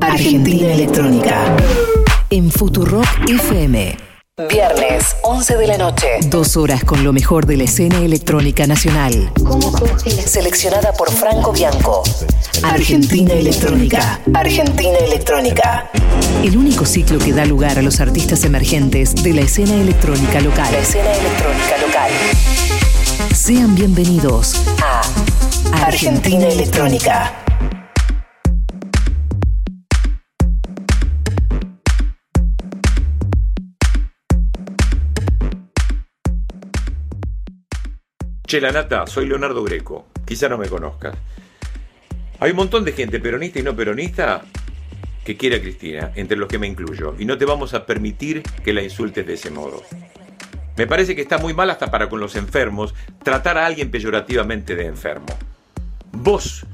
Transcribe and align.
Argentina 0.00 0.72
Electrónica. 0.72 1.56
En 2.30 2.50
Futurock 2.50 3.06
FM. 3.28 3.96
Viernes, 4.48 5.16
11 5.22 5.56
de 5.58 5.66
la 5.66 5.76
noche. 5.76 6.06
Dos 6.28 6.56
horas 6.56 6.84
con 6.84 7.04
lo 7.04 7.12
mejor 7.12 7.44
de 7.44 7.58
la 7.58 7.64
escena 7.64 7.98
electrónica 7.98 8.66
nacional. 8.66 9.30
Seleccionada 10.24 10.92
por 10.94 11.10
Franco 11.10 11.52
Bianco. 11.52 12.02
Argentina 12.62 13.34
Electrónica. 13.34 14.20
Argentina 14.32 14.98
Electrónica. 14.98 15.90
El 16.42 16.56
único 16.56 16.86
ciclo 16.86 17.18
que 17.18 17.32
da 17.32 17.44
lugar 17.44 17.78
a 17.78 17.82
los 17.82 18.00
artistas 18.00 18.44
emergentes 18.44 19.14
de 19.22 19.34
la 19.34 19.42
escena 19.42 19.74
electrónica 19.74 20.40
local. 20.40 20.72
La 20.72 20.78
escena 20.78 21.12
electrónica 21.12 21.78
local. 21.86 22.10
Sean 23.34 23.74
bienvenidos 23.74 24.54
a 24.82 25.02
Argentina 25.84 26.46
Electrónica. 26.46 27.49
Che, 38.50 38.58
la 38.58 38.72
nata, 38.72 39.06
soy 39.06 39.28
Leonardo 39.28 39.62
Greco. 39.62 40.08
Quizá 40.24 40.48
no 40.48 40.58
me 40.58 40.68
conozcas. 40.68 41.16
Hay 42.40 42.50
un 42.50 42.56
montón 42.56 42.84
de 42.84 42.90
gente 42.90 43.20
peronista 43.20 43.60
y 43.60 43.62
no 43.62 43.76
peronista 43.76 44.42
que 45.24 45.36
quiere 45.36 45.58
a 45.58 45.60
Cristina, 45.60 46.10
entre 46.16 46.36
los 46.36 46.48
que 46.48 46.58
me 46.58 46.66
incluyo, 46.66 47.14
y 47.16 47.26
no 47.26 47.38
te 47.38 47.44
vamos 47.44 47.74
a 47.74 47.86
permitir 47.86 48.42
que 48.64 48.72
la 48.72 48.82
insultes 48.82 49.24
de 49.24 49.34
ese 49.34 49.52
modo. 49.52 49.84
Me 50.76 50.88
parece 50.88 51.14
que 51.14 51.22
está 51.22 51.38
muy 51.38 51.54
mal 51.54 51.70
hasta 51.70 51.92
para 51.92 52.08
con 52.08 52.18
los 52.18 52.34
enfermos 52.34 52.92
tratar 53.22 53.56
a 53.56 53.66
alguien 53.66 53.92
peyorativamente 53.92 54.74
de 54.74 54.86
enfermo. 54.86 55.28
Vos, 56.10 56.66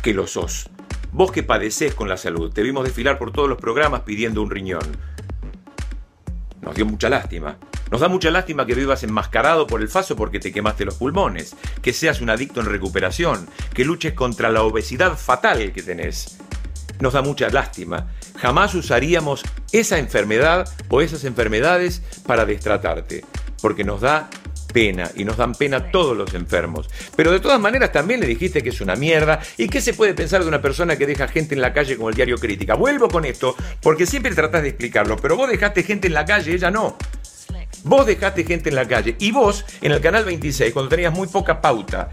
que 0.00 0.14
lo 0.14 0.26
sos, 0.26 0.70
vos 1.12 1.32
que 1.32 1.42
padeces 1.42 1.94
con 1.94 2.08
la 2.08 2.16
salud, 2.16 2.50
te 2.50 2.62
vimos 2.62 2.84
desfilar 2.84 3.18
por 3.18 3.30
todos 3.30 3.46
los 3.46 3.58
programas 3.58 4.04
pidiendo 4.06 4.40
un 4.40 4.48
riñón. 4.48 5.09
Nos 6.62 6.74
dio 6.74 6.84
mucha 6.86 7.08
lástima. 7.08 7.56
Nos 7.90 8.00
da 8.00 8.08
mucha 8.08 8.30
lástima 8.30 8.66
que 8.66 8.74
vivas 8.74 9.02
enmascarado 9.02 9.66
por 9.66 9.80
el 9.80 9.88
faso 9.88 10.14
porque 10.14 10.38
te 10.38 10.52
quemaste 10.52 10.84
los 10.84 10.94
pulmones, 10.94 11.56
que 11.82 11.92
seas 11.92 12.20
un 12.20 12.30
adicto 12.30 12.60
en 12.60 12.66
recuperación, 12.66 13.48
que 13.74 13.84
luches 13.84 14.12
contra 14.12 14.50
la 14.50 14.62
obesidad 14.62 15.16
fatal 15.16 15.72
que 15.72 15.82
tenés. 15.82 16.38
Nos 17.00 17.14
da 17.14 17.22
mucha 17.22 17.48
lástima. 17.48 18.08
Jamás 18.36 18.74
usaríamos 18.74 19.42
esa 19.72 19.98
enfermedad 19.98 20.68
o 20.88 21.00
esas 21.00 21.24
enfermedades 21.24 22.02
para 22.26 22.44
destratarte, 22.44 23.24
porque 23.62 23.84
nos 23.84 24.02
da 24.02 24.28
pena 24.72 25.10
y 25.14 25.24
nos 25.24 25.36
dan 25.36 25.54
pena 25.54 25.90
todos 25.90 26.16
los 26.16 26.34
enfermos. 26.34 26.88
Pero 27.16 27.32
de 27.32 27.40
todas 27.40 27.60
maneras 27.60 27.92
también 27.92 28.20
le 28.20 28.26
dijiste 28.26 28.62
que 28.62 28.70
es 28.70 28.80
una 28.80 28.96
mierda 28.96 29.40
y 29.56 29.68
qué 29.68 29.80
se 29.80 29.94
puede 29.94 30.14
pensar 30.14 30.42
de 30.42 30.48
una 30.48 30.62
persona 30.62 30.96
que 30.96 31.06
deja 31.06 31.28
gente 31.28 31.54
en 31.54 31.60
la 31.60 31.72
calle 31.72 31.96
como 31.96 32.08
el 32.08 32.14
diario 32.14 32.38
Crítica. 32.38 32.74
Vuelvo 32.74 33.08
con 33.08 33.24
esto 33.24 33.54
porque 33.82 34.06
siempre 34.06 34.34
tratás 34.34 34.62
de 34.62 34.68
explicarlo, 34.68 35.16
pero 35.16 35.36
vos 35.36 35.50
dejaste 35.50 35.82
gente 35.82 36.06
en 36.06 36.14
la 36.14 36.24
calle, 36.24 36.54
ella 36.54 36.70
no. 36.70 36.96
Vos 37.84 38.06
dejaste 38.06 38.44
gente 38.44 38.68
en 38.68 38.74
la 38.74 38.86
calle 38.86 39.16
y 39.18 39.32
vos 39.32 39.64
en 39.80 39.92
el 39.92 40.00
canal 40.00 40.24
26, 40.24 40.72
cuando 40.72 40.90
tenías 40.90 41.12
muy 41.12 41.28
poca 41.28 41.60
pauta, 41.60 42.10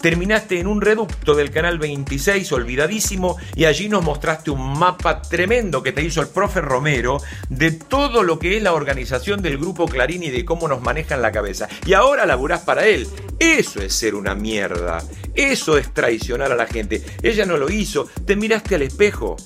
terminaste 0.00 0.60
en 0.60 0.66
un 0.66 0.80
reducto 0.80 1.34
del 1.34 1.50
canal 1.50 1.78
26 1.78 2.50
olvidadísimo 2.52 3.36
y 3.54 3.64
allí 3.64 3.88
nos 3.88 4.04
mostraste 4.04 4.50
un 4.50 4.78
mapa 4.78 5.22
tremendo 5.22 5.82
que 5.82 5.92
te 5.92 6.02
hizo 6.02 6.20
el 6.20 6.28
profe 6.28 6.60
Romero 6.60 7.20
de 7.48 7.72
todo 7.72 8.22
lo 8.22 8.38
que 8.38 8.56
es 8.56 8.62
la 8.62 8.72
organización 8.72 9.42
del 9.42 9.58
grupo 9.58 9.86
Clarín 9.86 10.22
y 10.22 10.30
de 10.30 10.44
cómo 10.44 10.68
nos 10.68 10.82
manejan 10.82 11.22
la 11.22 11.32
cabeza. 11.32 11.68
Y 11.86 11.94
ahora 11.94 12.26
laburás 12.26 12.60
para 12.60 12.86
él. 12.86 13.06
Eso 13.38 13.80
es 13.80 13.94
ser 13.94 14.14
una 14.14 14.34
mierda. 14.34 15.02
Eso 15.34 15.76
es 15.78 15.92
traicionar 15.92 16.52
a 16.52 16.56
la 16.56 16.66
gente. 16.66 17.04
Ella 17.22 17.46
no 17.46 17.56
lo 17.56 17.70
hizo. 17.70 18.08
Te 18.24 18.36
miraste 18.36 18.74
al 18.74 18.82
espejo 18.82 19.36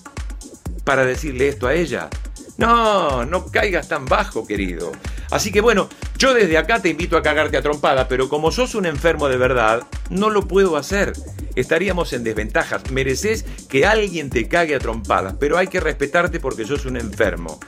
para 0.84 1.04
decirle 1.04 1.48
esto 1.48 1.66
a 1.66 1.74
ella. 1.74 2.08
No, 2.60 3.24
no 3.24 3.46
caigas 3.46 3.88
tan 3.88 4.04
bajo, 4.04 4.46
querido. 4.46 4.92
Así 5.30 5.50
que 5.50 5.62
bueno, 5.62 5.88
yo 6.18 6.34
desde 6.34 6.58
acá 6.58 6.82
te 6.82 6.90
invito 6.90 7.16
a 7.16 7.22
cagarte 7.22 7.56
a 7.56 7.62
trompada, 7.62 8.06
pero 8.06 8.28
como 8.28 8.52
sos 8.52 8.74
un 8.74 8.84
enfermo 8.84 9.30
de 9.30 9.38
verdad, 9.38 9.82
no 10.10 10.28
lo 10.28 10.46
puedo 10.46 10.76
hacer. 10.76 11.14
Estaríamos 11.54 12.12
en 12.12 12.22
desventajas. 12.22 12.90
Mereces 12.90 13.44
que 13.66 13.86
alguien 13.86 14.28
te 14.28 14.46
cague 14.46 14.74
a 14.74 14.78
trompadas, 14.78 15.36
pero 15.40 15.56
hay 15.56 15.68
que 15.68 15.80
respetarte 15.80 16.38
porque 16.38 16.66
sos 16.66 16.84
un 16.84 16.98
enfermo. 16.98 17.58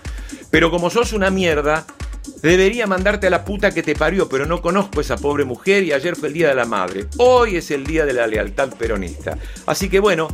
Pero 0.50 0.70
como 0.70 0.90
sos 0.90 1.14
una 1.14 1.30
mierda, 1.30 1.86
Debería 2.40 2.86
mandarte 2.86 3.26
a 3.26 3.30
la 3.30 3.44
puta 3.44 3.72
que 3.72 3.82
te 3.82 3.96
parió, 3.96 4.28
pero 4.28 4.46
no 4.46 4.62
conozco 4.62 4.98
a 4.98 5.02
esa 5.02 5.16
pobre 5.16 5.44
mujer 5.44 5.82
y 5.82 5.92
ayer 5.92 6.14
fue 6.14 6.28
el 6.28 6.34
Día 6.34 6.48
de 6.48 6.54
la 6.54 6.64
Madre. 6.64 7.06
Hoy 7.18 7.56
es 7.56 7.70
el 7.72 7.84
Día 7.84 8.04
de 8.04 8.12
la 8.12 8.28
Lealtad 8.28 8.70
Peronista. 8.76 9.36
Así 9.66 9.88
que 9.88 9.98
bueno, 9.98 10.28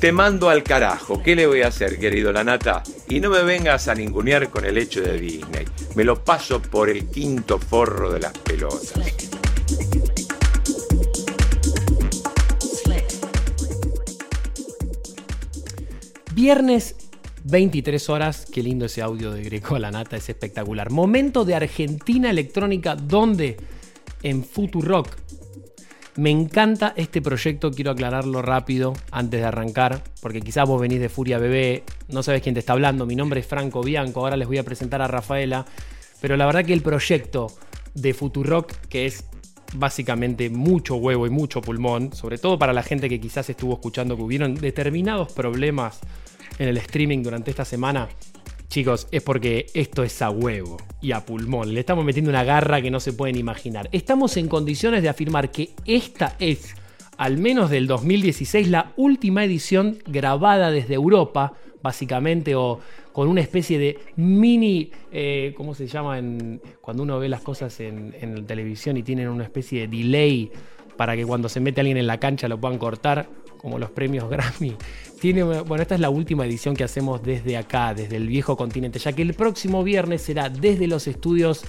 te 0.00 0.12
mando 0.12 0.48
al 0.48 0.62
carajo. 0.62 1.22
¿Qué 1.22 1.36
le 1.36 1.46
voy 1.46 1.62
a 1.62 1.68
hacer, 1.68 1.98
querido 1.98 2.32
Lanata? 2.32 2.82
Y 3.08 3.20
no 3.20 3.30
me 3.30 3.42
vengas 3.42 3.88
a 3.88 3.94
ningunear 3.94 4.50
con 4.50 4.64
el 4.64 4.78
hecho 4.78 5.00
de 5.00 5.18
Disney. 5.18 5.64
Me 5.94 6.04
lo 6.04 6.22
paso 6.24 6.60
por 6.60 6.90
el 6.90 7.06
quinto 7.08 7.58
forro 7.58 8.12
de 8.12 8.20
las 8.20 8.36
pelotas. 8.38 8.94
Viernes 16.34 16.96
23 17.44 18.08
horas, 18.08 18.46
qué 18.50 18.62
lindo 18.62 18.86
ese 18.86 19.02
audio 19.02 19.32
de 19.32 19.42
Greco 19.42 19.78
Lanata, 19.78 20.16
es 20.16 20.28
espectacular. 20.28 20.90
Momento 20.90 21.44
de 21.44 21.54
Argentina 21.54 22.30
electrónica, 22.30 22.96
¿dónde? 22.96 23.56
En 24.22 24.44
Futurock, 24.44 25.08
me 26.16 26.30
encanta 26.30 26.92
este 26.96 27.22
proyecto, 27.22 27.70
quiero 27.70 27.90
aclararlo 27.90 28.42
rápido 28.42 28.92
antes 29.10 29.40
de 29.40 29.46
arrancar, 29.46 30.02
porque 30.20 30.40
quizás 30.40 30.68
vos 30.68 30.80
venís 30.80 31.00
de 31.00 31.08
Furia 31.08 31.38
Bebé, 31.38 31.84
no 32.08 32.22
sabes 32.22 32.42
quién 32.42 32.54
te 32.54 32.60
está 32.60 32.74
hablando, 32.74 33.06
mi 33.06 33.16
nombre 33.16 33.40
es 33.40 33.46
Franco 33.46 33.82
Bianco, 33.82 34.20
ahora 34.20 34.36
les 34.36 34.46
voy 34.46 34.58
a 34.58 34.62
presentar 34.62 35.00
a 35.00 35.08
Rafaela, 35.08 35.64
pero 36.20 36.36
la 36.36 36.46
verdad 36.46 36.64
que 36.64 36.74
el 36.74 36.82
proyecto 36.82 37.46
de 37.94 38.12
Futurock, 38.12 38.72
que 38.88 39.06
es 39.06 39.24
básicamente 39.74 40.50
mucho 40.50 40.96
huevo 40.96 41.26
y 41.26 41.30
mucho 41.30 41.62
pulmón, 41.62 42.12
sobre 42.12 42.36
todo 42.36 42.58
para 42.58 42.74
la 42.74 42.82
gente 42.82 43.08
que 43.08 43.18
quizás 43.20 43.48
estuvo 43.48 43.72
escuchando 43.72 44.16
que 44.16 44.22
hubieron 44.22 44.54
determinados 44.54 45.32
problemas 45.32 46.00
en 46.58 46.68
el 46.68 46.76
streaming 46.76 47.22
durante 47.22 47.50
esta 47.50 47.64
semana, 47.64 48.08
Chicos, 48.72 49.06
es 49.10 49.22
porque 49.22 49.66
esto 49.74 50.02
es 50.02 50.22
a 50.22 50.30
huevo 50.30 50.78
y 51.02 51.12
a 51.12 51.26
pulmón. 51.26 51.74
Le 51.74 51.80
estamos 51.80 52.06
metiendo 52.06 52.30
una 52.30 52.42
garra 52.42 52.80
que 52.80 52.90
no 52.90 53.00
se 53.00 53.12
pueden 53.12 53.36
imaginar. 53.36 53.90
Estamos 53.92 54.38
en 54.38 54.48
condiciones 54.48 55.02
de 55.02 55.10
afirmar 55.10 55.50
que 55.50 55.72
esta 55.84 56.36
es, 56.38 56.74
al 57.18 57.36
menos 57.36 57.68
del 57.68 57.86
2016, 57.86 58.68
la 58.68 58.94
última 58.96 59.44
edición 59.44 59.98
grabada 60.06 60.70
desde 60.70 60.94
Europa, 60.94 61.52
básicamente, 61.82 62.54
o 62.54 62.80
con 63.12 63.28
una 63.28 63.42
especie 63.42 63.78
de 63.78 63.98
mini, 64.16 64.90
eh, 65.12 65.52
¿cómo 65.54 65.74
se 65.74 65.86
llama? 65.86 66.18
cuando 66.80 67.02
uno 67.02 67.18
ve 67.18 67.28
las 67.28 67.42
cosas 67.42 67.78
en, 67.78 68.14
en 68.22 68.46
televisión 68.46 68.96
y 68.96 69.02
tienen 69.02 69.28
una 69.28 69.44
especie 69.44 69.82
de 69.82 69.98
delay 69.98 70.50
para 70.96 71.14
que 71.14 71.26
cuando 71.26 71.50
se 71.50 71.60
mete 71.60 71.82
alguien 71.82 71.98
en 71.98 72.06
la 72.06 72.18
cancha 72.18 72.48
lo 72.48 72.58
puedan 72.58 72.78
cortar, 72.78 73.28
como 73.62 73.78
los 73.78 73.90
premios 73.90 74.28
Grammy 74.28 74.76
bueno, 75.66 75.82
esta 75.82 75.94
es 75.94 76.00
la 76.00 76.10
última 76.10 76.44
edición 76.44 76.74
que 76.74 76.82
hacemos 76.82 77.22
desde 77.22 77.56
acá, 77.56 77.94
desde 77.94 78.16
el 78.16 78.26
viejo 78.26 78.56
continente, 78.56 78.98
ya 78.98 79.12
que 79.12 79.22
el 79.22 79.34
próximo 79.34 79.84
viernes 79.84 80.22
será 80.22 80.48
desde 80.48 80.88
los 80.88 81.06
estudios 81.06 81.62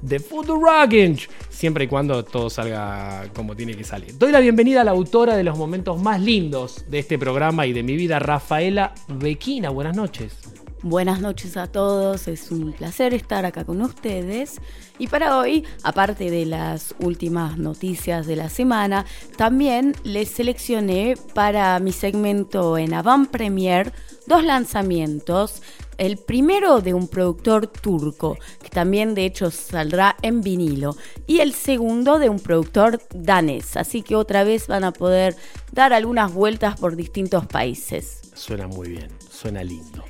de 0.00 0.20
Futurock, 0.20 1.18
siempre 1.50 1.84
y 1.84 1.88
cuando 1.88 2.24
todo 2.24 2.48
salga 2.48 3.26
como 3.34 3.54
tiene 3.54 3.74
que 3.74 3.84
salir. 3.84 4.16
Doy 4.16 4.32
la 4.32 4.40
bienvenida 4.40 4.80
a 4.80 4.84
la 4.84 4.92
autora 4.92 5.36
de 5.36 5.44
los 5.44 5.58
momentos 5.58 6.00
más 6.00 6.20
lindos 6.20 6.86
de 6.88 7.00
este 7.00 7.18
programa 7.18 7.66
y 7.66 7.74
de 7.74 7.82
mi 7.82 7.94
vida, 7.94 8.18
Rafaela 8.18 8.94
Bequina. 9.08 9.68
Buenas 9.68 9.94
noches. 9.94 10.63
Buenas 10.86 11.22
noches 11.22 11.56
a 11.56 11.66
todos, 11.66 12.28
es 12.28 12.50
un 12.50 12.74
placer 12.74 13.14
estar 13.14 13.46
acá 13.46 13.64
con 13.64 13.80
ustedes. 13.80 14.60
Y 14.98 15.06
para 15.06 15.38
hoy, 15.38 15.64
aparte 15.82 16.30
de 16.30 16.44
las 16.44 16.94
últimas 17.00 17.56
noticias 17.56 18.26
de 18.26 18.36
la 18.36 18.50
semana, 18.50 19.06
también 19.38 19.96
les 20.04 20.28
seleccioné 20.28 21.14
para 21.32 21.78
mi 21.78 21.90
segmento 21.90 22.76
en 22.76 22.92
Avant 22.92 23.30
Premier 23.30 23.94
dos 24.26 24.44
lanzamientos. 24.44 25.62
El 25.96 26.18
primero 26.18 26.82
de 26.82 26.92
un 26.92 27.08
productor 27.08 27.66
turco, 27.66 28.36
que 28.62 28.68
también 28.68 29.14
de 29.14 29.24
hecho 29.24 29.50
saldrá 29.50 30.16
en 30.20 30.42
vinilo, 30.42 30.98
y 31.26 31.38
el 31.38 31.54
segundo 31.54 32.18
de 32.18 32.28
un 32.28 32.40
productor 32.40 33.00
danés, 33.14 33.78
así 33.78 34.02
que 34.02 34.16
otra 34.16 34.44
vez 34.44 34.66
van 34.66 34.84
a 34.84 34.92
poder 34.92 35.34
dar 35.72 35.94
algunas 35.94 36.34
vueltas 36.34 36.78
por 36.78 36.94
distintos 36.94 37.46
países. 37.46 38.20
Suena 38.34 38.66
muy 38.66 38.88
bien, 38.88 39.08
suena 39.30 39.64
lindo. 39.64 40.04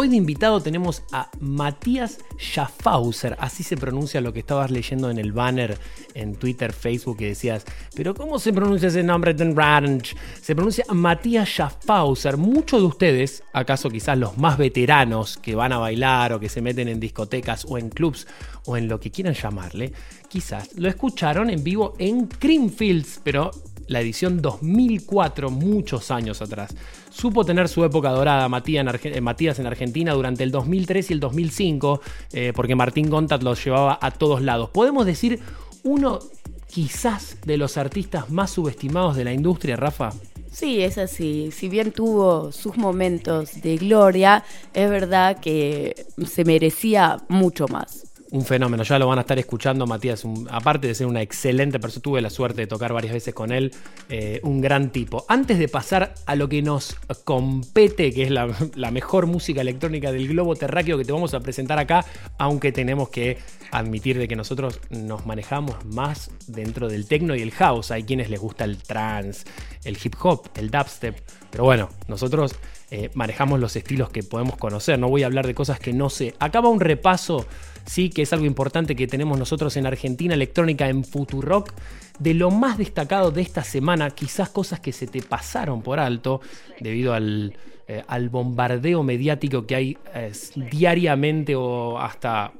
Hoy 0.00 0.06
de 0.06 0.14
invitado 0.14 0.60
tenemos 0.60 1.02
a 1.10 1.28
Matías 1.40 2.20
Schaffhauser, 2.38 3.36
así 3.40 3.64
se 3.64 3.76
pronuncia 3.76 4.20
lo 4.20 4.32
que 4.32 4.38
estabas 4.38 4.70
leyendo 4.70 5.10
en 5.10 5.18
el 5.18 5.32
banner 5.32 5.76
en 6.14 6.36
Twitter, 6.36 6.72
Facebook, 6.72 7.16
que 7.16 7.26
decías, 7.26 7.64
pero 7.96 8.14
¿cómo 8.14 8.38
se 8.38 8.52
pronuncia 8.52 8.90
ese 8.90 9.02
nombre 9.02 9.34
de 9.34 9.52
Ranch? 9.52 10.14
Se 10.40 10.54
pronuncia 10.54 10.84
Matías 10.92 11.48
Schaffhauser. 11.48 12.36
Muchos 12.36 12.80
de 12.80 12.86
ustedes, 12.86 13.42
acaso 13.52 13.90
quizás 13.90 14.16
los 14.16 14.38
más 14.38 14.56
veteranos 14.56 15.36
que 15.36 15.56
van 15.56 15.72
a 15.72 15.78
bailar 15.78 16.32
o 16.32 16.38
que 16.38 16.48
se 16.48 16.62
meten 16.62 16.86
en 16.86 17.00
discotecas 17.00 17.66
o 17.68 17.76
en 17.76 17.88
clubs 17.88 18.28
o 18.66 18.76
en 18.76 18.86
lo 18.86 19.00
que 19.00 19.10
quieran 19.10 19.34
llamarle, 19.34 19.92
quizás 20.28 20.76
lo 20.76 20.88
escucharon 20.88 21.50
en 21.50 21.64
vivo 21.64 21.94
en 21.98 22.28
Creamfields, 22.28 23.20
pero 23.24 23.50
la 23.88 24.00
edición 24.00 24.40
2004, 24.40 25.50
muchos 25.50 26.10
años 26.10 26.40
atrás. 26.40 26.74
Supo 27.10 27.44
tener 27.44 27.68
su 27.68 27.84
época 27.84 28.10
dorada 28.10 28.46
eh, 28.46 29.20
Matías 29.20 29.58
en, 29.58 29.66
Argentina 29.66 30.12
durante 30.12 30.44
el 30.44 30.50
2003 30.50 31.10
y 31.10 31.12
el 31.14 31.20
2005, 31.20 32.00
eh, 32.32 32.52
porque 32.54 32.74
Martín 32.74 33.10
Gontat 33.10 33.42
los 33.42 33.64
llevaba 33.64 33.98
a 34.00 34.10
todos 34.10 34.42
lados. 34.42 34.70
Podemos 34.70 35.06
decir 35.06 35.40
uno 35.82 36.20
quizás 36.68 37.38
de 37.44 37.56
los 37.56 37.76
artistas 37.76 38.30
más 38.30 38.50
subestimados 38.50 39.16
de 39.16 39.24
la 39.24 39.32
industria, 39.32 39.76
Rafa. 39.76 40.12
Sí, 40.50 40.82
es 40.82 40.98
así. 40.98 41.50
Si 41.52 41.68
bien 41.68 41.92
tuvo 41.92 42.52
sus 42.52 42.76
momentos 42.76 43.60
de 43.60 43.76
gloria, 43.76 44.44
es 44.74 44.88
verdad 44.88 45.40
que 45.40 46.06
se 46.26 46.44
merecía 46.44 47.18
mucho 47.28 47.68
más 47.68 48.07
un 48.30 48.44
fenómeno, 48.44 48.82
ya 48.82 48.98
lo 48.98 49.06
van 49.06 49.18
a 49.18 49.22
estar 49.22 49.38
escuchando, 49.38 49.86
Matías, 49.86 50.24
aparte 50.50 50.86
de 50.86 50.94
ser 50.94 51.06
una 51.06 51.22
excelente 51.22 51.80
persona, 51.80 52.02
tuve 52.02 52.20
la 52.20 52.30
suerte 52.30 52.62
de 52.62 52.66
tocar 52.66 52.92
varias 52.92 53.14
veces 53.14 53.32
con 53.32 53.52
él, 53.52 53.72
eh, 54.08 54.40
un 54.42 54.60
gran 54.60 54.90
tipo. 54.90 55.24
Antes 55.28 55.58
de 55.58 55.68
pasar 55.68 56.14
a 56.26 56.36
lo 56.36 56.48
que 56.48 56.60
nos 56.60 56.96
compete, 57.24 58.12
que 58.12 58.24
es 58.24 58.30
la, 58.74 58.90
mejor 58.90 59.26
música 59.26 59.60
electrónica 59.60 60.12
del 60.12 60.28
globo 60.28 60.56
terráqueo 60.56 60.98
que 60.98 61.04
te 61.04 61.12
vamos 61.12 61.34
a 61.34 61.40
presentar 61.40 61.78
acá, 61.78 62.04
aunque 62.38 62.72
tenemos 62.72 63.08
que 63.08 63.38
admitir 63.70 64.18
de 64.18 64.28
que 64.28 64.36
nosotros 64.36 64.80
nos 64.90 65.26
manejamos 65.26 65.84
más 65.84 66.30
dentro 66.46 66.88
del 66.88 67.06
techno 67.06 67.34
y 67.34 67.42
el 67.42 67.50
house, 67.52 67.90
hay 67.90 68.04
quienes 68.04 68.30
les 68.30 68.40
gusta 68.40 68.64
el 68.64 68.78
trance, 68.78 69.46
el 69.84 69.98
hip 70.02 70.14
hop, 70.22 70.48
el 70.54 70.70
dubstep, 70.70 71.16
pero 71.50 71.64
bueno, 71.64 71.88
nosotros 72.08 72.54
eh, 72.90 73.10
manejamos 73.14 73.60
los 73.60 73.76
estilos 73.76 74.10
que 74.10 74.22
podemos 74.22 74.56
conocer, 74.56 74.98
no 74.98 75.08
voy 75.08 75.22
a 75.22 75.26
hablar 75.26 75.46
de 75.46 75.54
cosas 75.54 75.78
que 75.78 75.92
no 75.92 76.10
sé. 76.10 76.34
Acaba 76.38 76.68
un 76.68 76.80
repaso 76.80 77.46
sí, 77.88 78.10
que 78.10 78.22
es 78.22 78.32
algo 78.32 78.44
importante 78.44 78.94
que 78.94 79.06
tenemos 79.06 79.38
nosotros 79.38 79.76
en 79.76 79.86
Argentina 79.86 80.34
Electrónica 80.34 80.88
en 80.88 81.04
Futurock. 81.04 81.72
De 82.18 82.34
lo 82.34 82.50
más 82.50 82.78
destacado 82.78 83.30
de 83.30 83.42
esta 83.42 83.64
semana, 83.64 84.10
quizás 84.10 84.50
cosas 84.50 84.80
que 84.80 84.92
se 84.92 85.06
te 85.06 85.22
pasaron 85.22 85.82
por 85.82 85.98
alto 85.98 86.40
debido 86.80 87.14
al, 87.14 87.56
eh, 87.86 88.02
bombardeo 88.30 89.02
mediático 89.02 89.66
que 89.66 89.74
hay 89.74 89.98
eh, 90.14 90.32
diariamente 90.70 91.54
o 91.54 91.98
hasta 91.98 92.52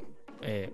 eh, 0.42 0.70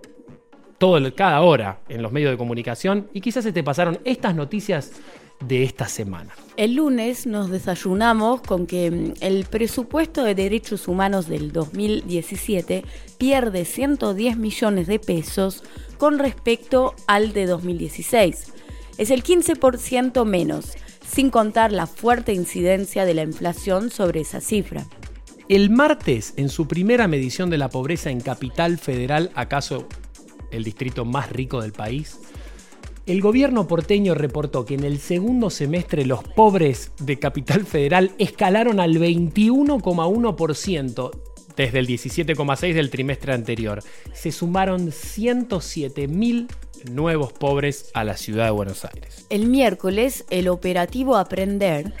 todo 0.77 1.13
cada 1.15 1.41
hora 1.41 1.79
en 1.89 2.01
los 2.01 2.11
medios 2.11 2.31
de 2.31 2.37
comunicación. 2.37 3.09
Y 3.13 3.21
quizás 3.21 3.43
se 3.43 3.51
te 3.51 3.63
pasaron 3.63 3.99
estas 4.05 4.35
noticias 4.35 4.91
de 5.39 5.63
esta 5.63 5.87
semana. 5.87 6.33
El 6.57 6.75
lunes 6.75 7.27
nos 7.27 7.49
desayunamos 7.49 8.41
con 8.41 8.65
que 8.67 8.91
mm, 8.91 9.13
el 9.21 9.45
presupuesto 9.45 10.23
de 10.23 10.35
derechos 10.35 10.87
humanos 10.87 11.27
del 11.27 11.51
2017 11.51 12.83
pierde 13.17 13.65
110 13.65 14.37
millones 14.37 14.87
de 14.87 14.99
pesos 14.99 15.63
con 15.97 16.19
respecto 16.19 16.95
al 17.07 17.33
de 17.33 17.45
2016. 17.45 18.53
Es 18.97 19.11
el 19.11 19.23
15% 19.23 20.25
menos, 20.25 20.73
sin 21.05 21.29
contar 21.29 21.71
la 21.71 21.87
fuerte 21.87 22.33
incidencia 22.33 23.05
de 23.05 23.13
la 23.13 23.23
inflación 23.23 23.89
sobre 23.89 24.21
esa 24.21 24.41
cifra. 24.41 24.85
El 25.47 25.69
martes, 25.69 26.33
en 26.37 26.49
su 26.49 26.67
primera 26.67 27.07
medición 27.07 27.49
de 27.49 27.59
la 27.59 27.69
pobreza 27.69 28.09
en 28.09 28.19
Capital 28.19 28.79
Federal, 28.79 29.31
acaso 29.35 29.87
el 30.49 30.63
distrito 30.63 31.05
más 31.05 31.31
rico 31.31 31.61
del 31.61 31.71
país, 31.71 32.19
el 33.05 33.21
gobierno 33.21 33.67
porteño 33.67 34.15
reportó 34.15 34.65
que 34.65 34.73
en 34.73 34.83
el 34.83 34.99
segundo 34.99 35.49
semestre 35.49 36.05
los 36.05 36.23
pobres 36.23 36.91
de 36.99 37.19
Capital 37.19 37.65
Federal 37.65 38.11
escalaron 38.17 38.79
al 38.79 38.95
21,1% 38.95 41.11
desde 41.55 41.79
el 41.79 41.87
17,6% 41.87 42.73
del 42.73 42.89
trimestre 42.89 43.33
anterior. 43.33 43.83
Se 44.13 44.31
sumaron 44.31 44.87
107.000 44.87 46.47
nuevos 46.91 47.33
pobres 47.33 47.91
a 47.93 48.03
la 48.03 48.17
ciudad 48.17 48.45
de 48.45 48.51
Buenos 48.51 48.85
Aires. 48.85 49.25
El 49.29 49.47
miércoles, 49.47 50.25
el 50.29 50.47
operativo 50.47 51.15
Aprender, 51.15 51.93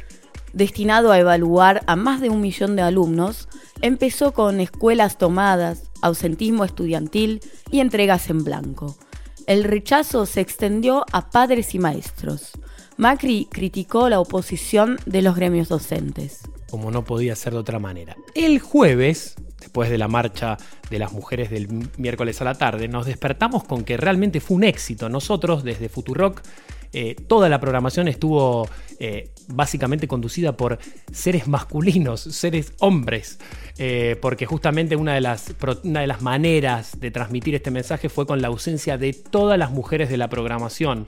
destinado 0.53 1.11
a 1.11 1.19
evaluar 1.19 1.83
a 1.87 1.95
más 1.95 2.21
de 2.21 2.29
un 2.29 2.41
millón 2.41 2.75
de 2.75 2.81
alumnos, 2.81 3.47
empezó 3.81 4.33
con 4.33 4.59
escuelas 4.59 5.19
tomadas, 5.19 5.83
ausentismo 6.01 6.65
estudiantil 6.65 7.41
y 7.71 7.79
entregas 7.79 8.29
en 8.29 8.43
blanco. 8.43 8.95
El 9.47 9.63
rechazo 9.63 10.25
se 10.25 10.41
extendió 10.41 11.05
a 11.11 11.29
padres 11.29 11.75
y 11.75 11.79
maestros. 11.79 12.51
Macri 12.97 13.47
criticó 13.51 14.09
la 14.09 14.19
oposición 14.19 14.97
de 15.05 15.21
los 15.21 15.35
gremios 15.35 15.69
docentes. 15.69 16.39
Como 16.71 16.89
no 16.89 17.03
podía 17.03 17.35
ser 17.35 17.53
de 17.53 17.59
otra 17.59 17.77
manera. 17.77 18.17
El 18.33 18.59
jueves, 18.59 19.35
después 19.59 19.91
de 19.91 19.99
la 19.99 20.07
marcha 20.07 20.57
de 20.89 20.97
las 20.97 21.11
mujeres 21.11 21.51
del 21.51 21.67
miércoles 21.97 22.41
a 22.41 22.45
la 22.45 22.55
tarde, 22.55 22.87
nos 22.87 23.05
despertamos 23.05 23.63
con 23.65 23.83
que 23.83 23.97
realmente 23.97 24.39
fue 24.39 24.57
un 24.57 24.63
éxito. 24.63 25.09
Nosotros, 25.09 25.63
desde 25.63 25.89
Futurock, 25.89 26.41
eh, 26.97 27.13
toda 27.27 27.49
la 27.49 27.59
programación 27.59 28.07
estuvo 28.07 28.69
eh, 28.99 29.29
básicamente 29.49 30.07
conducida 30.07 30.55
por 30.55 30.79
seres 31.11 31.45
masculinos, 31.45 32.21
seres 32.31 32.71
hombres, 32.79 33.37
eh, 33.77 34.15
porque 34.21 34.45
justamente 34.45 34.95
una 34.95 35.13
de, 35.13 35.19
las, 35.19 35.53
una 35.83 35.99
de 35.99 36.07
las 36.07 36.21
maneras 36.21 36.97
de 36.97 37.11
transmitir 37.11 37.53
este 37.53 37.69
mensaje 37.69 38.07
fue 38.07 38.25
con 38.25 38.41
la 38.41 38.47
ausencia 38.47 38.97
de 38.97 39.11
todas 39.11 39.59
las 39.59 39.71
mujeres 39.71 40.09
de 40.09 40.15
la 40.15 40.29
programación. 40.29 41.05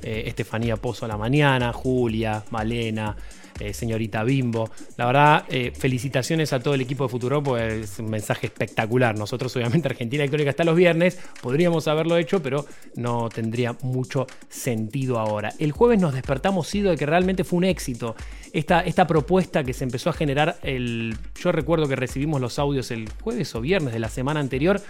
Estefanía 0.00 0.76
Pozo 0.76 1.04
a 1.04 1.08
la 1.08 1.16
mañana, 1.16 1.72
Julia, 1.72 2.44
Malena, 2.50 3.16
eh, 3.60 3.74
señorita 3.74 4.24
Bimbo. 4.24 4.70
La 4.96 5.06
verdad, 5.06 5.44
eh, 5.48 5.72
felicitaciones 5.76 6.52
a 6.52 6.60
todo 6.60 6.74
el 6.74 6.80
equipo 6.80 7.04
de 7.04 7.10
Futuro, 7.10 7.42
pues 7.42 7.72
es 7.72 7.98
un 7.98 8.10
mensaje 8.10 8.46
espectacular. 8.46 9.16
Nosotros, 9.18 9.54
obviamente, 9.56 9.88
Argentina 9.88 10.22
Electrónica 10.22 10.50
está 10.50 10.64
los 10.64 10.76
viernes, 10.76 11.18
podríamos 11.42 11.88
haberlo 11.88 12.16
hecho, 12.16 12.42
pero 12.42 12.64
no 12.96 13.28
tendría 13.28 13.76
mucho 13.82 14.26
sentido 14.48 15.18
ahora. 15.18 15.52
El 15.58 15.72
jueves 15.72 16.00
nos 16.00 16.14
despertamos 16.14 16.68
sido 16.68 16.90
de 16.90 16.96
que 16.96 17.06
realmente 17.06 17.44
fue 17.44 17.58
un 17.58 17.64
éxito. 17.64 18.14
Esta, 18.52 18.80
esta 18.80 19.06
propuesta 19.06 19.64
que 19.64 19.72
se 19.72 19.84
empezó 19.84 20.10
a 20.10 20.12
generar, 20.12 20.58
el, 20.62 21.16
yo 21.40 21.52
recuerdo 21.52 21.88
que 21.88 21.96
recibimos 21.96 22.40
los 22.40 22.58
audios 22.58 22.90
el 22.90 23.08
jueves 23.22 23.54
o 23.54 23.60
viernes 23.60 23.92
de 23.92 23.98
la 23.98 24.08
semana 24.08 24.40
anterior, 24.40 24.80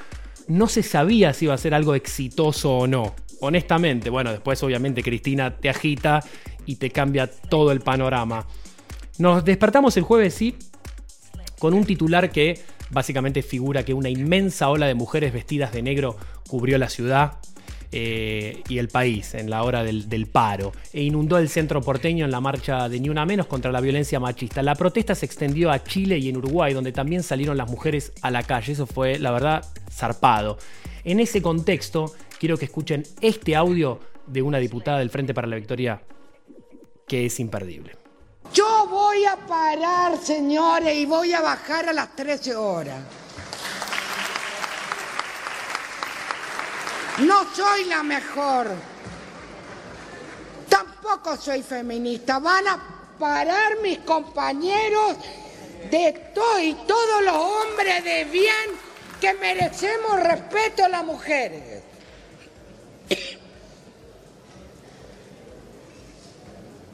no 0.48 0.66
se 0.66 0.82
sabía 0.82 1.32
si 1.32 1.44
iba 1.44 1.54
a 1.54 1.58
ser 1.58 1.74
algo 1.74 1.94
exitoso 1.94 2.78
o 2.78 2.86
no. 2.86 3.14
Honestamente, 3.40 4.10
bueno, 4.10 4.32
después 4.32 4.60
obviamente 4.62 5.02
Cristina 5.02 5.56
te 5.56 5.68
agita 5.68 6.24
y 6.68 6.76
te 6.76 6.90
cambia 6.90 7.26
todo 7.26 7.72
el 7.72 7.80
panorama. 7.80 8.46
Nos 9.16 9.42
despertamos 9.42 9.96
el 9.96 10.02
jueves, 10.02 10.34
sí, 10.34 10.54
con 11.58 11.72
un 11.72 11.86
titular 11.86 12.30
que 12.30 12.60
básicamente 12.90 13.42
figura 13.42 13.86
que 13.86 13.94
una 13.94 14.10
inmensa 14.10 14.68
ola 14.68 14.86
de 14.86 14.94
mujeres 14.94 15.32
vestidas 15.32 15.72
de 15.72 15.80
negro 15.80 16.18
cubrió 16.46 16.76
la 16.76 16.90
ciudad 16.90 17.38
eh, 17.90 18.62
y 18.68 18.76
el 18.76 18.88
país 18.88 19.32
en 19.32 19.48
la 19.48 19.62
hora 19.62 19.82
del, 19.82 20.10
del, 20.10 20.26
paro 20.26 20.72
e 20.92 21.02
inundó 21.02 21.38
el 21.38 21.48
centro 21.48 21.80
porteño 21.80 22.26
en 22.26 22.30
la 22.30 22.40
marcha 22.40 22.86
de 22.90 23.00
Ni 23.00 23.08
Una 23.08 23.24
Menos 23.24 23.46
contra 23.46 23.72
la 23.72 23.80
violencia 23.80 24.20
machista. 24.20 24.62
La 24.62 24.74
protesta 24.74 25.14
se 25.14 25.24
extendió 25.24 25.70
a 25.70 25.82
Chile 25.82 26.18
y 26.18 26.28
en 26.28 26.36
Uruguay, 26.36 26.74
donde 26.74 26.92
también 26.92 27.22
salieron 27.22 27.56
las 27.56 27.70
mujeres 27.70 28.12
a 28.20 28.30
la 28.30 28.42
calle. 28.42 28.74
Eso 28.74 28.86
fue, 28.86 29.18
la 29.18 29.30
verdad, 29.30 29.64
zarpado. 29.90 30.58
En 31.04 31.18
ese 31.18 31.40
contexto, 31.40 32.12
quiero 32.38 32.58
que 32.58 32.66
escuchen 32.66 33.04
este 33.22 33.56
audio 33.56 34.00
de 34.26 34.42
una 34.42 34.58
diputada 34.58 34.98
del 34.98 35.08
Frente 35.08 35.32
para 35.32 35.46
la 35.46 35.56
Victoria 35.56 36.02
que 37.08 37.26
es 37.26 37.40
imperdible. 37.40 37.96
Yo 38.52 38.86
voy 38.88 39.24
a 39.24 39.36
parar, 39.36 40.18
señores, 40.22 40.94
y 40.94 41.06
voy 41.06 41.32
a 41.32 41.40
bajar 41.40 41.88
a 41.88 41.92
las 41.92 42.14
13 42.14 42.54
horas. 42.54 43.00
No 47.18 47.44
soy 47.54 47.84
la 47.86 48.02
mejor. 48.02 48.68
Tampoco 50.68 51.36
soy 51.36 51.62
feminista. 51.62 52.38
Van 52.38 52.66
a 52.68 52.78
parar 53.18 53.80
mis 53.82 53.98
compañeros 53.98 55.16
de 55.90 56.30
todo 56.34 56.60
y 56.60 56.74
todos 56.86 57.22
los 57.22 57.34
hombres 57.34 58.04
de 58.04 58.24
bien 58.24 58.70
que 59.20 59.34
merecemos 59.34 60.20
respeto 60.20 60.84
a 60.84 60.88
las 60.88 61.04
mujeres. 61.04 61.82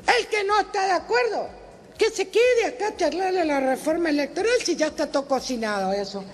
El 0.06 0.26
que 0.26 0.44
no 0.44 0.60
está 0.60 0.84
de 0.86 0.92
acuerdo, 0.92 1.48
que 1.96 2.10
se 2.10 2.28
quede 2.28 2.66
acá 2.66 2.88
a 2.88 2.96
charlarle 2.96 3.44
la 3.44 3.60
reforma 3.60 4.10
electoral 4.10 4.52
si 4.64 4.76
ya 4.76 4.88
está 4.88 5.10
todo 5.10 5.26
cocinado 5.26 5.92
eso. 5.92 6.24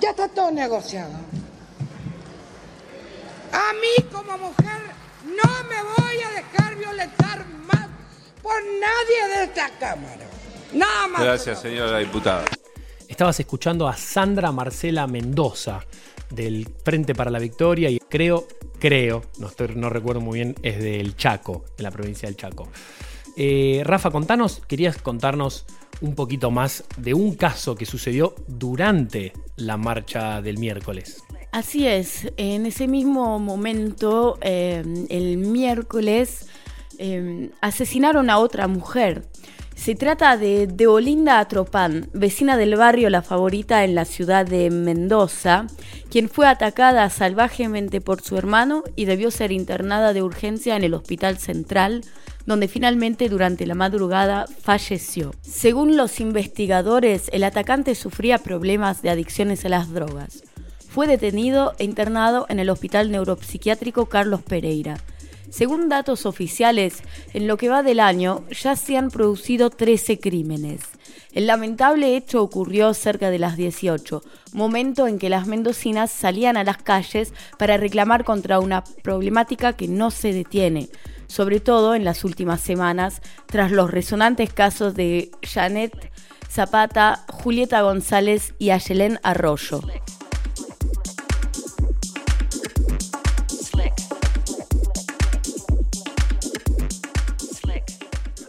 Ya 0.00 0.10
está 0.10 0.28
todo 0.28 0.50
negociado. 0.50 1.12
A 3.52 3.72
mí 3.74 4.04
como 4.12 4.38
mujer 4.38 4.80
no 5.24 5.64
me 5.64 5.82
voy 5.82 6.22
a 6.22 6.30
dejar 6.30 6.76
violentar 6.76 7.46
más 7.66 7.88
por 8.42 8.62
nadie 8.62 9.36
de 9.36 9.44
esta 9.44 9.70
Cámara. 9.78 10.26
Nada 10.72 11.08
más. 11.08 11.22
Gracias, 11.22 11.60
señora 11.60 11.98
diputada. 11.98 12.44
Estabas 13.08 13.40
escuchando 13.40 13.88
a 13.88 13.96
Sandra 13.96 14.52
Marcela 14.52 15.06
Mendoza 15.06 15.80
del 16.30 16.68
Frente 16.84 17.14
para 17.14 17.30
la 17.30 17.38
Victoria 17.38 17.90
y 17.90 17.98
creo, 17.98 18.46
creo, 18.78 19.24
no, 19.38 19.48
estoy, 19.48 19.74
no 19.74 19.88
recuerdo 19.88 20.20
muy 20.20 20.38
bien, 20.38 20.54
es 20.62 20.78
del 20.78 21.16
Chaco, 21.16 21.64
de 21.76 21.82
la 21.82 21.90
provincia 21.90 22.28
del 22.28 22.36
Chaco. 22.36 22.68
Eh, 23.40 23.82
Rafa, 23.84 24.10
contanos, 24.10 24.60
querías 24.66 25.00
contarnos 25.00 25.64
un 26.00 26.16
poquito 26.16 26.50
más 26.50 26.82
de 26.96 27.14
un 27.14 27.36
caso 27.36 27.76
que 27.76 27.86
sucedió 27.86 28.34
durante 28.48 29.32
la 29.54 29.76
marcha 29.76 30.42
del 30.42 30.58
miércoles. 30.58 31.22
Así 31.52 31.86
es, 31.86 32.32
en 32.36 32.66
ese 32.66 32.88
mismo 32.88 33.38
momento, 33.38 34.38
eh, 34.40 34.82
el 35.08 35.36
miércoles, 35.36 36.48
em, 36.98 37.50
asesinaron 37.60 38.28
a 38.28 38.38
otra 38.38 38.66
mujer. 38.66 39.22
Se 39.76 39.94
trata 39.94 40.36
de 40.36 40.66
Deolinda 40.66 41.38
Atropán, 41.38 42.10
vecina 42.12 42.56
del 42.56 42.74
barrio 42.74 43.08
La 43.08 43.22
Favorita 43.22 43.84
en 43.84 43.94
la 43.94 44.04
ciudad 44.04 44.46
de 44.46 44.68
Mendoza, 44.70 45.68
quien 46.10 46.28
fue 46.28 46.48
atacada 46.48 47.08
salvajemente 47.08 48.00
por 48.00 48.20
su 48.20 48.36
hermano 48.36 48.82
y 48.96 49.04
debió 49.04 49.30
ser 49.30 49.52
internada 49.52 50.12
de 50.12 50.24
urgencia 50.24 50.74
en 50.74 50.82
el 50.82 50.94
Hospital 50.94 51.38
Central, 51.38 52.02
donde 52.48 52.66
finalmente 52.66 53.28
durante 53.28 53.66
la 53.66 53.74
madrugada 53.74 54.46
falleció. 54.62 55.34
Según 55.42 55.98
los 55.98 56.18
investigadores, 56.18 57.28
el 57.34 57.44
atacante 57.44 57.94
sufría 57.94 58.38
problemas 58.38 59.02
de 59.02 59.10
adicciones 59.10 59.66
a 59.66 59.68
las 59.68 59.92
drogas. 59.92 60.42
Fue 60.88 61.06
detenido 61.06 61.74
e 61.78 61.84
internado 61.84 62.46
en 62.48 62.58
el 62.58 62.70
Hospital 62.70 63.10
Neuropsiquiátrico 63.10 64.06
Carlos 64.06 64.40
Pereira. 64.40 64.96
Según 65.50 65.90
datos 65.90 66.24
oficiales, 66.24 67.02
en 67.34 67.48
lo 67.48 67.58
que 67.58 67.68
va 67.68 67.82
del 67.82 68.00
año 68.00 68.44
ya 68.48 68.76
se 68.76 68.96
han 68.96 69.10
producido 69.10 69.68
13 69.68 70.18
crímenes. 70.18 70.80
El 71.34 71.46
lamentable 71.46 72.16
hecho 72.16 72.42
ocurrió 72.42 72.94
cerca 72.94 73.28
de 73.28 73.38
las 73.38 73.58
18, 73.58 74.22
momento 74.54 75.06
en 75.06 75.18
que 75.18 75.28
las 75.28 75.46
mendocinas 75.46 76.10
salían 76.10 76.56
a 76.56 76.64
las 76.64 76.78
calles 76.78 77.34
para 77.58 77.76
reclamar 77.76 78.24
contra 78.24 78.58
una 78.58 78.84
problemática 79.02 79.74
que 79.74 79.86
no 79.86 80.10
se 80.10 80.32
detiene, 80.32 80.88
sobre 81.28 81.60
todo 81.60 81.94
en 81.94 82.04
las 82.04 82.24
últimas 82.24 82.60
semanas, 82.60 83.22
tras 83.46 83.70
los 83.70 83.90
resonantes 83.90 84.52
casos 84.52 84.94
de 84.94 85.30
Janet 85.42 86.10
Zapata, 86.50 87.24
Julieta 87.28 87.82
González 87.82 88.54
y 88.58 88.70
Ayelén 88.70 89.20
Arroyo. 89.22 89.80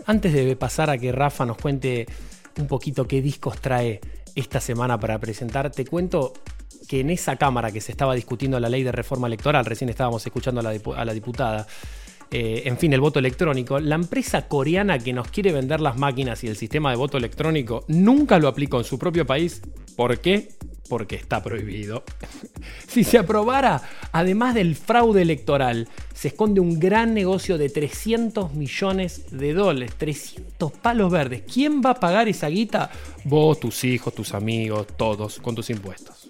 Antes 0.05 0.33
de 0.33 0.55
pasar 0.55 0.89
a 0.89 0.97
que 0.97 1.11
Rafa 1.11 1.45
nos 1.45 1.57
cuente 1.57 2.07
un 2.57 2.65
poquito 2.65 3.07
qué 3.07 3.21
discos 3.21 3.61
trae 3.61 4.01
esta 4.33 4.59
semana 4.59 4.99
para 4.99 5.19
presentar, 5.19 5.69
te 5.69 5.85
cuento 5.85 6.33
que 6.87 7.01
en 7.01 7.11
esa 7.11 7.35
Cámara 7.35 7.71
que 7.71 7.79
se 7.79 7.91
estaba 7.91 8.15
discutiendo 8.15 8.59
la 8.59 8.69
ley 8.69 8.81
de 8.81 8.91
reforma 8.91 9.27
electoral, 9.27 9.65
recién 9.65 9.89
estábamos 9.89 10.25
escuchando 10.25 10.61
a 10.61 11.05
la, 11.05 11.13
diputada, 11.13 11.67
eh, 12.31 12.63
en 12.65 12.77
fin, 12.77 12.93
el 12.93 13.01
voto 13.01 13.19
electrónico, 13.19 13.79
la 13.79 13.95
empresa 13.95 14.47
coreana 14.47 14.99
que 14.99 15.13
nos 15.13 15.29
quiere 15.29 15.51
vender 15.51 15.81
las 15.81 15.97
máquinas 15.97 16.43
y 16.43 16.47
el 16.47 16.55
sistema 16.55 16.91
de 16.91 16.97
voto 16.97 17.17
electrónico 17.17 17.85
nunca 17.87 18.39
lo 18.39 18.47
aplicó 18.47 18.77
en 18.77 18.83
su 18.83 18.99
propio 18.99 19.25
país. 19.25 19.61
¿Por 19.95 20.19
qué? 20.19 20.49
porque 20.89 21.15
está 21.15 21.41
prohibido. 21.41 22.03
si 22.87 23.05
se 23.05 23.17
aprobara, 23.17 23.81
además 24.11 24.55
del 24.55 24.75
fraude 24.75 25.21
electoral, 25.21 25.87
se 26.13 26.29
esconde 26.29 26.59
un 26.59 26.79
gran 26.79 27.13
negocio 27.13 27.57
de 27.57 27.69
300 27.69 28.53
millones 28.53 29.25
de 29.31 29.53
dólares, 29.53 29.93
300 29.97 30.71
palos 30.73 31.11
verdes. 31.11 31.43
¿Quién 31.51 31.81
va 31.85 31.91
a 31.91 31.99
pagar 31.99 32.27
esa 32.27 32.49
guita? 32.49 32.89
Vos, 33.23 33.59
tus 33.59 33.83
hijos, 33.85 34.13
tus 34.13 34.33
amigos, 34.33 34.87
todos, 34.97 35.39
con 35.39 35.55
tus 35.55 35.69
impuestos. 35.69 36.29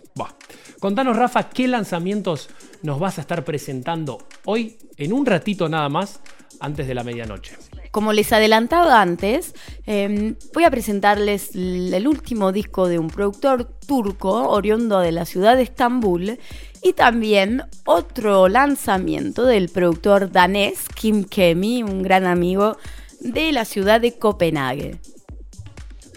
Contanos, 0.80 1.18
Rafa, 1.18 1.50
qué 1.50 1.68
lanzamientos 1.68 2.50
nos 2.84 3.00
vas 3.00 3.18
a 3.18 3.22
estar 3.22 3.44
presentando 3.44 4.20
hoy, 4.46 4.78
en 4.98 5.14
un 5.14 5.26
ratito 5.26 5.68
nada 5.68 5.90
más, 5.90 6.22
antes 6.60 6.88
de 6.88 6.94
la 6.94 7.04
medianoche. 7.04 7.56
Como 7.92 8.14
les 8.14 8.32
adelantaba 8.32 9.02
antes, 9.02 9.56
em, 9.86 10.36
voy 10.54 10.64
a 10.64 10.72
presentarles 10.72 11.56
el 11.56 12.08
último 12.08 12.52
disco 12.52 12.88
de 12.88 13.00
un 13.00 13.10
productor 13.10 13.66
turco 13.88 14.50
oriundo 14.50 15.00
de 15.00 15.12
la 15.12 15.26
ciudad 15.26 15.56
de 15.56 15.64
Estambul 15.64 16.38
y 16.84 16.94
también 16.94 17.64
otro 17.86 18.48
lanzamiento 18.48 19.46
del 19.46 19.70
productor 19.70 20.32
danés 20.32 20.86
Kim 20.96 21.24
Kemi, 21.24 21.84
un 21.84 22.04
gran 22.04 22.26
amigo 22.26 22.78
de 23.20 23.52
la 23.52 23.66
ciudad 23.66 24.00
de 24.00 24.18
Copenhague. 24.18 25.00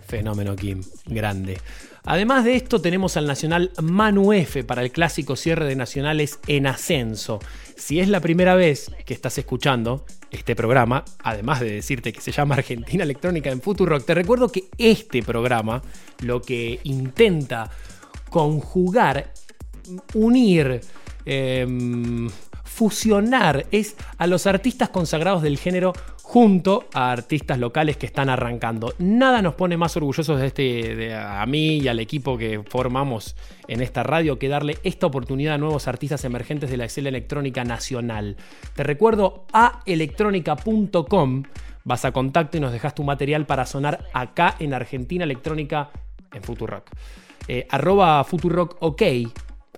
Fenómeno 0.07 0.55
Kim, 0.55 0.83
grande. 1.07 1.59
Además 2.05 2.45
de 2.45 2.57
esto 2.57 2.81
tenemos 2.81 3.17
al 3.17 3.27
nacional 3.27 3.71
Manu 3.81 4.33
F 4.33 4.65
para 4.65 4.83
el 4.83 4.91
clásico 4.91 5.37
cierre 5.37 5.67
de 5.67 5.77
nacionales 5.77 6.41
en 6.49 6.67
ascenso. 6.67 7.39
Si 7.77 8.01
es 8.01 8.09
la 8.09 8.21
primera 8.21 8.57
vez 8.57 8.91
que 9.07 9.15
estás 9.15 9.39
escuchando 9.39 10.05
este 10.33 10.57
programa, 10.57 11.05
además 11.23 11.61
de 11.61 11.71
decirte 11.71 12.13
que 12.13 12.21
se 12.21 12.33
llama 12.33 12.57
Argentina 12.57 13.05
Electrónica 13.05 13.51
en 13.51 13.61
Futurock, 13.61 14.05
te 14.05 14.15
recuerdo 14.15 14.51
que 14.51 14.65
este 14.79 15.23
programa 15.23 15.81
lo 16.21 16.43
que 16.43 16.81
intenta 16.83 17.71
conjugar, 18.31 19.33
unir, 20.15 20.81
em, 21.25 22.29
fusionar 22.65 23.67
es 23.71 23.95
a 24.19 24.27
los 24.27 24.47
artistas 24.47 24.89
consagrados 24.89 25.43
del 25.43 25.59
género 25.59 25.93
junto 26.33 26.87
a 26.95 27.13
artistas 27.13 27.59
locales 27.59 27.99
que 27.99 28.07
están 28.07 28.31
arrancando. 28.31 28.95
Nada 28.99 29.43
nos 29.43 29.55
pone 29.55 29.77
más 29.77 29.99
orgullosos 29.99 30.41
de 30.41 30.47
este, 30.47 31.15
a 31.15 31.45
mí 31.45 31.77
y 31.77 31.89
al 31.89 32.01
equipo 32.01 32.39
que 32.39 32.63
formamos 32.67 33.37
en 33.69 33.83
esta 33.83 34.03
radio 34.03 34.39
que 34.39 34.49
darle 34.49 34.79
esta 34.83 35.07
oportunidad 35.07 35.57
a 35.57 35.59
nuevos 35.59 35.89
artistas 35.89 36.25
emergentes 36.25 36.71
de 36.71 36.79
la 36.79 36.87
escena 36.87 37.11
electrónica 37.11 37.65
nacional. 37.65 38.39
Te 38.75 38.83
recuerdo 38.83 39.45
a 39.53 39.83
electrónica.com. 39.85 41.43
Vas 41.85 42.05
a 42.07 42.13
contacto 42.13 42.57
y 42.57 42.61
nos 42.61 42.73
dejas 42.73 42.95
tu 42.95 43.05
material 43.05 43.45
para 43.45 43.67
sonar 43.67 44.07
acá 44.15 44.57
en 44.59 44.73
Argentina 44.73 45.25
Electrónica 45.25 45.91
en 46.33 46.43
Futurock. 46.43 46.89
Eh, 47.47 47.67
arroba 47.69 48.25
Futurock 48.25 48.79
OK, 48.81 49.03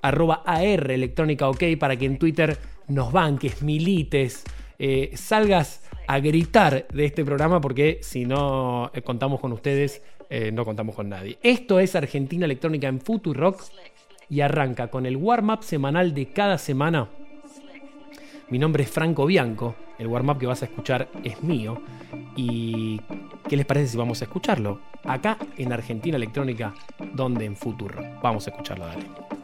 arroba 0.02 0.44
AR 0.46 0.92
Electrónica 0.92 1.49
OK 1.49 1.64
para 1.80 1.96
que 1.96 2.06
en 2.06 2.16
Twitter 2.16 2.56
nos 2.87 3.11
banques, 3.11 3.61
milites, 3.61 4.44
eh, 4.78 5.11
salgas 5.14 5.83
a 6.06 6.18
gritar 6.20 6.87
de 6.92 7.04
este 7.04 7.25
programa 7.25 7.61
porque 7.61 7.99
si 8.02 8.25
no 8.25 8.90
eh, 8.94 9.02
contamos 9.02 9.40
con 9.40 9.52
ustedes, 9.52 10.02
eh, 10.30 10.50
no 10.52 10.64
contamos 10.64 10.94
con 10.94 11.08
nadie. 11.08 11.38
Esto 11.42 11.80
es 11.80 11.94
Argentina 11.94 12.44
Electrónica 12.44 12.88
en 12.88 13.00
Rock 13.34 13.62
y 14.28 14.40
arranca 14.40 14.88
con 14.88 15.06
el 15.06 15.16
warm-up 15.16 15.62
semanal 15.62 16.14
de 16.14 16.26
cada 16.26 16.58
semana. 16.58 17.08
Mi 18.50 18.58
nombre 18.58 18.82
es 18.82 18.90
Franco 18.90 19.26
Bianco, 19.26 19.75
el 19.99 20.06
warm-up 20.06 20.38
que 20.38 20.46
vas 20.46 20.62
a 20.62 20.66
escuchar 20.66 21.08
es 21.23 21.42
mío. 21.42 21.80
¿Y 22.37 23.00
qué 23.49 23.56
les 23.56 23.66
parece 23.66 23.88
si 23.88 23.96
vamos 23.96 24.20
a 24.20 24.25
escucharlo? 24.25 24.80
Acá 25.04 25.38
en 25.56 25.73
Argentina 25.73 26.16
Electrónica, 26.16 26.75
donde 27.14 27.44
en 27.44 27.56
Rock 27.56 27.75
Vamos 28.23 28.46
a 28.46 28.50
escucharlo, 28.50 28.87
dale. 28.87 29.43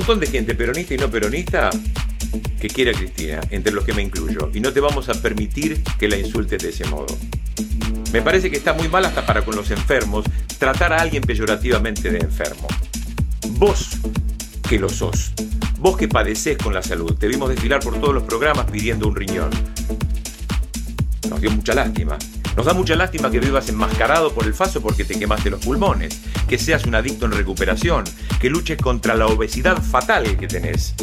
Montón 0.00 0.18
de 0.18 0.28
gente 0.28 0.54
peronista 0.54 0.94
y 0.94 0.96
no 0.96 1.10
peronista 1.10 1.68
que 2.58 2.68
quiere 2.68 2.92
a 2.92 2.94
Cristina, 2.94 3.40
entre 3.50 3.70
los 3.70 3.84
que 3.84 3.92
me 3.92 4.00
incluyo, 4.00 4.50
y 4.54 4.60
no 4.60 4.72
te 4.72 4.80
vamos 4.80 5.10
a 5.10 5.12
permitir 5.12 5.82
que 5.98 6.08
la 6.08 6.16
insultes 6.16 6.62
de 6.62 6.70
ese 6.70 6.86
modo. 6.86 7.18
Me 8.10 8.22
parece 8.22 8.50
que 8.50 8.56
está 8.56 8.72
muy 8.72 8.88
mal 8.88 9.04
hasta 9.04 9.26
para 9.26 9.44
con 9.44 9.54
los 9.54 9.70
enfermos 9.70 10.24
tratar 10.58 10.94
a 10.94 11.02
alguien 11.02 11.22
peyorativamente 11.22 12.10
de 12.10 12.18
enfermo. 12.18 12.66
Vos, 13.58 13.90
que 14.66 14.78
lo 14.78 14.88
sos, 14.88 15.32
vos 15.78 15.98
que 15.98 16.08
padecés 16.08 16.56
con 16.56 16.72
la 16.72 16.82
salud, 16.82 17.14
te 17.18 17.28
vimos 17.28 17.50
desfilar 17.50 17.80
por 17.80 18.00
todos 18.00 18.14
los 18.14 18.22
programas 18.22 18.70
pidiendo 18.70 19.06
un 19.06 19.16
riñón. 19.16 19.50
Nos 21.28 21.42
dio 21.42 21.50
mucha 21.50 21.74
lástima. 21.74 22.16
Nos 22.56 22.66
da 22.66 22.72
mucha 22.72 22.96
lástima 22.96 23.30
que 23.30 23.38
vivas 23.38 23.68
enmascarado 23.68 24.32
por 24.32 24.46
el 24.46 24.54
faso 24.54 24.80
porque 24.80 25.04
te 25.04 25.18
quemaste 25.18 25.50
los 25.50 25.64
pulmones, 25.64 26.20
que 26.48 26.58
seas 26.58 26.84
un 26.84 26.94
adicto 26.94 27.26
en 27.26 27.32
recuperación, 27.32 28.04
que 28.40 28.50
luches 28.50 28.78
contra 28.78 29.14
la 29.14 29.26
obesidad 29.26 29.80
fatal 29.80 30.36
que 30.36 30.48
tenés. 30.48 30.94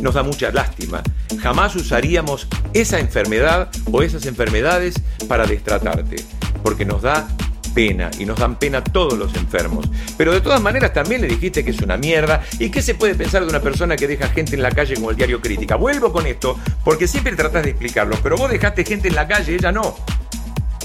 Nos 0.00 0.14
da 0.14 0.22
mucha 0.22 0.50
lástima. 0.50 1.02
Jamás 1.40 1.74
usaríamos 1.74 2.46
esa 2.74 3.00
enfermedad 3.00 3.70
o 3.90 4.02
esas 4.02 4.26
enfermedades 4.26 4.94
para 5.26 5.46
destratarte, 5.46 6.16
porque 6.62 6.84
nos 6.84 7.02
da 7.02 7.26
pena 7.74 8.10
y 8.18 8.26
nos 8.26 8.38
dan 8.38 8.58
pena 8.58 8.84
todos 8.84 9.18
los 9.18 9.34
enfermos. 9.34 9.88
Pero 10.18 10.32
de 10.32 10.40
todas 10.42 10.60
maneras 10.60 10.92
también 10.92 11.22
le 11.22 11.28
dijiste 11.28 11.64
que 11.64 11.70
es 11.70 11.80
una 11.80 11.96
mierda 11.96 12.42
y 12.58 12.70
qué 12.70 12.82
se 12.82 12.94
puede 12.94 13.14
pensar 13.14 13.42
de 13.42 13.48
una 13.48 13.60
persona 13.60 13.96
que 13.96 14.06
deja 14.06 14.28
gente 14.28 14.54
en 14.54 14.62
la 14.62 14.70
calle 14.70 14.94
como 14.94 15.10
el 15.10 15.16
diario 15.16 15.40
Crítica. 15.40 15.76
Vuelvo 15.76 16.12
con 16.12 16.26
esto 16.26 16.58
porque 16.84 17.08
siempre 17.08 17.34
tratás 17.36 17.64
de 17.64 17.70
explicarlo, 17.70 18.16
pero 18.22 18.36
vos 18.36 18.50
dejaste 18.50 18.84
gente 18.84 19.08
en 19.08 19.14
la 19.14 19.26
calle, 19.26 19.54
ella 19.54 19.72
no. 19.72 19.96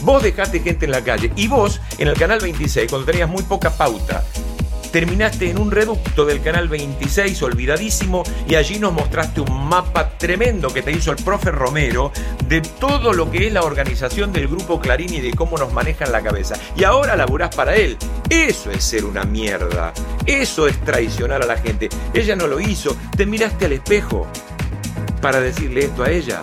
Vos 0.04 0.24
dejaste 0.24 0.60
gente 0.62 0.86
en 0.86 0.92
la 0.92 1.02
calle 1.02 1.32
y 1.36 1.48
vos 1.48 1.80
en 1.98 2.08
el 2.08 2.16
canal 2.16 2.40
26, 2.40 2.90
cuando 2.90 3.06
tenías 3.06 3.30
muy 3.30 3.44
poca 3.44 3.70
pauta, 3.70 4.21
terminaste 4.92 5.50
en 5.50 5.58
un 5.58 5.72
reducto 5.72 6.26
del 6.26 6.42
canal 6.42 6.68
26 6.68 7.42
olvidadísimo 7.44 8.24
y 8.48 8.56
allí 8.56 8.78
nos 8.80 8.94
mostraste 8.94 9.42
un 9.42 9.68
mapa 9.68 10.10
tremendo 10.18 10.74
que 10.74 10.82
te 10.82 10.92
hizo 10.92 11.12
el 11.12 11.24
profe 11.24 11.52
Romero 11.52 12.12
de 12.48 12.62
todo 12.62 13.14
lo 13.14 13.32
que 13.32 13.48
es 13.48 13.54
la 13.54 13.62
organización 13.62 14.34
del 14.34 14.48
grupo 14.48 14.80
Clarín 14.80 15.14
y 15.14 15.22
de 15.22 15.32
cómo 15.32 15.58
nos 15.58 15.72
manejan 15.74 16.12
la 16.12 16.22
cabeza. 16.22 16.56
Y 16.76 16.84
ahora 16.84 17.16
laburás 17.16 17.56
para 17.56 17.76
él. 17.76 17.98
Eso 18.30 18.72
es 18.72 18.84
ser 18.84 19.06
una 19.06 19.24
mierda. 19.24 19.94
Eso 20.26 20.68
es 20.68 20.80
traicionar 20.82 21.42
a 21.42 21.46
la 21.46 21.58
gente. 21.58 21.90
Ella 22.14 22.36
no 22.36 22.48
lo 22.48 22.60
hizo. 22.60 22.96
Te 23.16 23.26
miraste 23.26 23.66
al 23.66 23.74
espejo 23.74 24.28
para 25.22 25.40
decirle 25.40 25.86
esto 25.86 26.04
a 26.04 26.10
ella. 26.10 26.42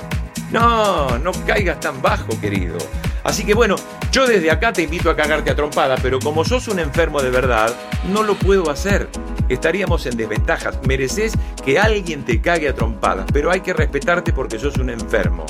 No, 0.50 1.18
no 1.18 1.32
caigas 1.46 1.80
tan 1.80 2.00
bajo, 2.00 2.40
querido. 2.40 2.78
Así 3.24 3.44
que 3.44 3.52
bueno, 3.52 3.76
yo 4.18 4.26
desde 4.26 4.50
acá 4.50 4.72
te 4.72 4.83
invito 4.83 5.11
a 5.11 5.14
cagarte 5.14 5.48
a 5.48 5.54
trompada, 5.54 5.94
pero 6.02 6.18
como 6.18 6.44
sos 6.44 6.66
un 6.66 6.81
enfermo 6.81 7.22
de 7.22 7.31
verdad, 7.31 7.72
no 8.12 8.24
lo 8.24 8.35
puedo 8.35 8.68
hacer. 8.68 9.09
Estaríamos 9.48 10.07
en 10.07 10.16
desventajas. 10.16 10.81
Mereces 10.88 11.35
que 11.64 11.78
alguien 11.78 12.24
te 12.24 12.40
cague 12.40 12.68
a 12.68 12.74
trompadas, 12.74 13.26
pero 13.33 13.48
hay 13.48 13.61
que 13.61 13.72
respetarte 13.72 14.33
porque 14.33 14.59
sos 14.59 14.76
un 14.78 14.90
enfermo. 14.90 15.46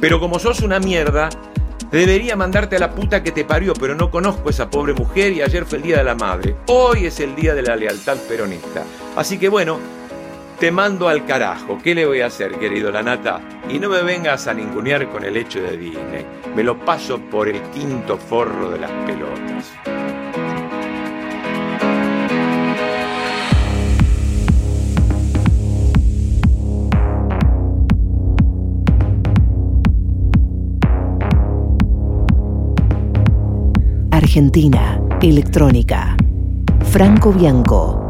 Pero 0.00 0.20
como 0.20 0.38
sos 0.38 0.60
una 0.60 0.78
mierda, 0.78 1.30
debería 1.90 2.36
mandarte 2.36 2.76
a 2.76 2.78
la 2.78 2.92
puta 2.92 3.24
que 3.24 3.32
te 3.32 3.44
parió, 3.44 3.74
pero 3.74 3.96
no 3.96 4.08
conozco 4.08 4.46
a 4.46 4.50
esa 4.50 4.70
pobre 4.70 4.92
mujer 4.94 5.32
y 5.32 5.42
ayer 5.42 5.66
fue 5.66 5.78
el 5.78 5.82
Día 5.82 5.96
de 5.96 6.04
la 6.04 6.14
Madre. 6.14 6.54
Hoy 6.68 7.06
es 7.06 7.18
el 7.18 7.34
Día 7.34 7.56
de 7.56 7.62
la 7.62 7.74
Lealtad 7.74 8.18
Peronista. 8.28 8.84
Así 9.16 9.36
que 9.36 9.48
bueno, 9.48 9.80
te 10.58 10.70
mando 10.70 11.08
al 11.08 11.24
carajo. 11.26 11.78
¿Qué 11.82 11.94
le 11.94 12.06
voy 12.06 12.20
a 12.20 12.26
hacer, 12.26 12.58
querido 12.58 12.90
Lanata? 12.90 13.40
Y 13.68 13.78
no 13.78 13.88
me 13.88 14.02
vengas 14.02 14.46
a 14.46 14.54
ningunear 14.54 15.08
con 15.08 15.24
el 15.24 15.36
hecho 15.36 15.60
de 15.60 15.76
Disney. 15.76 16.26
Me 16.54 16.62
lo 16.62 16.78
paso 16.78 17.18
por 17.18 17.48
el 17.48 17.60
quinto 17.70 18.16
forro 18.16 18.70
de 18.70 18.78
las 18.78 18.90
pelotas. 18.90 19.72
Argentina, 34.10 35.00
electrónica. 35.20 36.16
Franco 36.90 37.32
Bianco. 37.32 38.05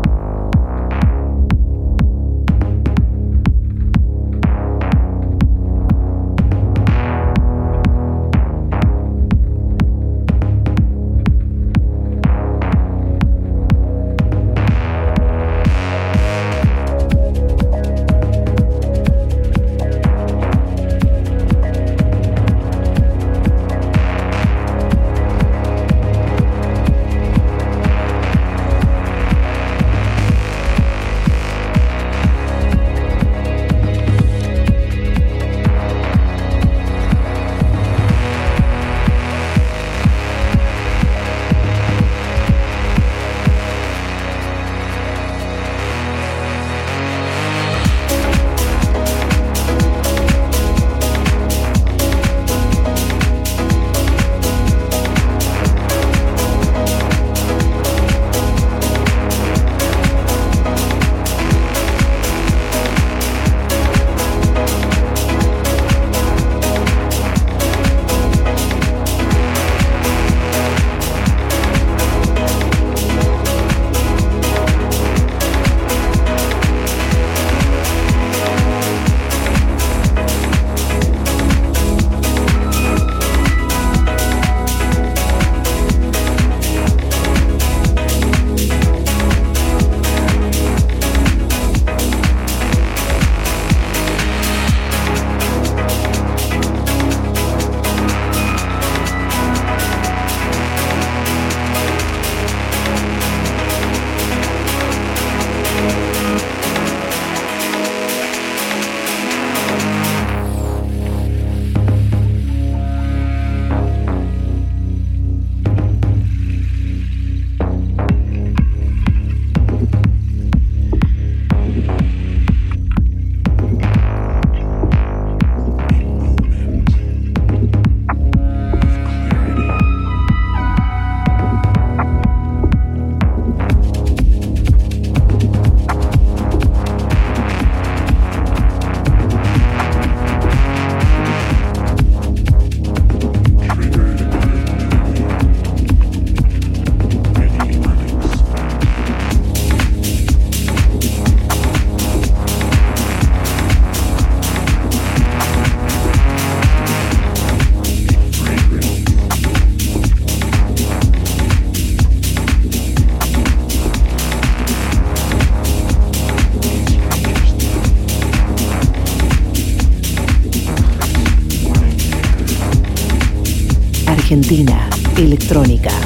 Argentina 174.37 174.91
Electrónica. 175.17 176.06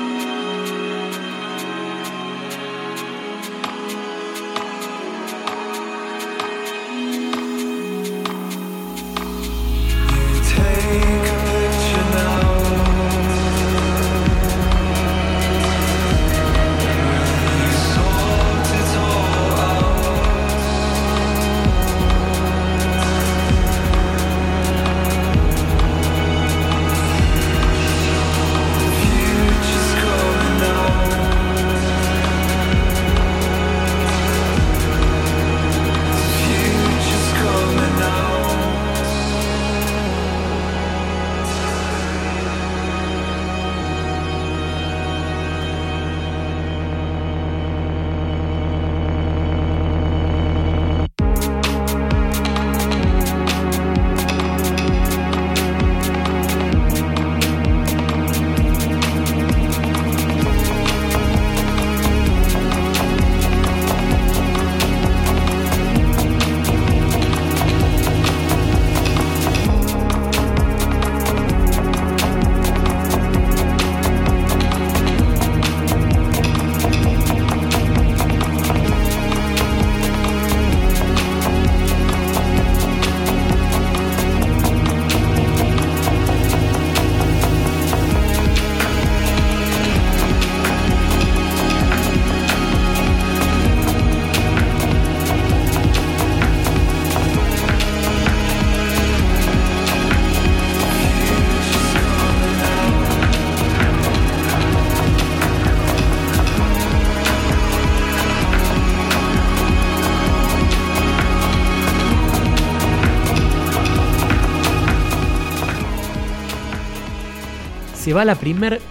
se 118.11 118.15
va 118.15 118.25
la 118.25 118.35
primer 118.35 118.81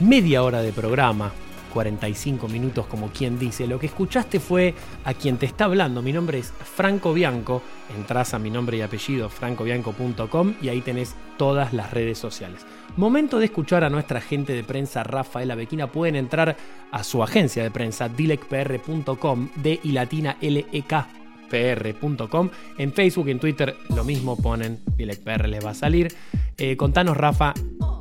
media 0.00 0.42
hora 0.42 0.62
de 0.62 0.72
programa. 0.72 1.30
45 1.72 2.48
minutos 2.48 2.88
como 2.88 3.12
quien 3.12 3.38
dice. 3.38 3.68
Lo 3.68 3.78
que 3.78 3.86
escuchaste 3.86 4.40
fue 4.40 4.74
a 5.04 5.14
quien 5.14 5.36
te 5.36 5.46
está 5.46 5.66
hablando. 5.66 6.02
Mi 6.02 6.12
nombre 6.12 6.40
es 6.40 6.50
Franco 6.50 7.14
Bianco. 7.14 7.62
Entrás 7.96 8.34
a 8.34 8.40
mi 8.40 8.50
nombre 8.50 8.76
y 8.76 8.80
apellido 8.80 9.28
francobianco.com 9.28 10.54
y 10.60 10.70
ahí 10.70 10.80
tenés 10.80 11.14
todas 11.36 11.72
las 11.72 11.92
redes 11.92 12.18
sociales. 12.18 12.66
Momento 12.96 13.38
de 13.38 13.44
escuchar 13.44 13.84
a 13.84 13.90
nuestra 13.90 14.18
agente 14.18 14.54
de 14.54 14.64
prensa 14.64 15.04
Rafaela 15.04 15.54
Bequina. 15.54 15.92
Pueden 15.92 16.16
entrar 16.16 16.56
a 16.90 17.04
su 17.04 17.22
agencia 17.22 17.62
de 17.62 17.70
prensa 17.70 18.08
dilecpr.com 18.08 19.50
de 19.54 19.78
y 19.84 19.92
latina 19.92 20.36
L 20.40 20.66
-E 20.72 20.84
-K 20.84 21.06
pr.com. 21.48 22.50
En 22.76 22.92
Facebook 22.92 23.28
en 23.28 23.38
Twitter 23.38 23.76
lo 23.94 24.02
mismo 24.02 24.36
ponen, 24.36 24.80
dilecpr 24.96 25.48
les 25.48 25.64
va 25.64 25.70
a 25.70 25.74
salir. 25.74 26.12
Eh, 26.56 26.76
contanos, 26.76 27.16
Rafa, 27.16 27.54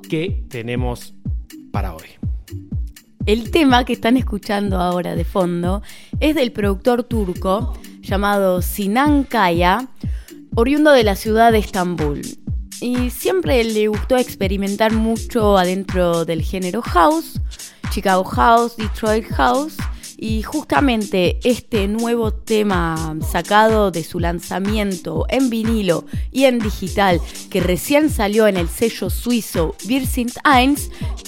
qué 0.08 0.44
tenemos 0.50 1.14
para 1.72 1.94
hoy. 1.94 2.08
El 3.26 3.52
tema 3.52 3.84
que 3.84 3.94
están 3.94 4.16
escuchando 4.16 4.80
ahora 4.80 5.16
de 5.16 5.26
fondo 5.26 5.82
es 6.20 6.36
del 6.36 6.52
productor 6.52 7.04
turco 7.04 7.74
llamado 8.02 8.62
Sinan 8.62 9.26
Kaya, 9.26 9.90
oriundo 10.56 10.92
de 10.92 11.04
la 11.04 11.16
ciudad 11.16 11.52
de 11.52 11.60
Estambul. 11.60 12.22
Y 12.80 13.10
siempre 13.10 13.64
le 13.64 13.88
gustó 13.90 14.18
experimentar 14.18 14.94
mucho 14.94 15.58
adentro 15.58 16.24
del 16.24 16.42
género 16.42 16.82
house, 16.82 17.40
Chicago 17.90 18.24
House, 18.24 18.78
Detroit 18.78 19.26
House 19.32 19.78
y 20.18 20.42
justamente 20.42 21.40
este 21.44 21.88
nuevo 21.88 22.34
tema 22.34 23.16
sacado 23.32 23.92
de 23.92 24.04
su 24.04 24.20
lanzamiento 24.20 25.26
en 25.30 25.50
vinilo 25.50 26.06
y 26.32 26.46
en 26.46 26.58
digital, 26.58 27.22
que 27.52 27.62
recién 27.62 28.10
salió 28.10 28.48
en 28.48 28.58
el 28.58 28.68
sello 28.68 29.10
suizo 29.12 29.76
Virsint 29.86 30.36
1, 30.44 30.76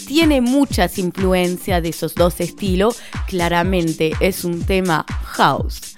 tiene 0.08 0.42
muchas 0.42 0.98
influencias 0.98 1.84
de 1.84 1.90
esos 1.90 2.16
dos 2.16 2.40
estilos. 2.40 3.00
Claramente 3.28 4.14
es 4.20 4.44
un 4.44 4.64
tema 4.64 5.06
house. 5.24 5.98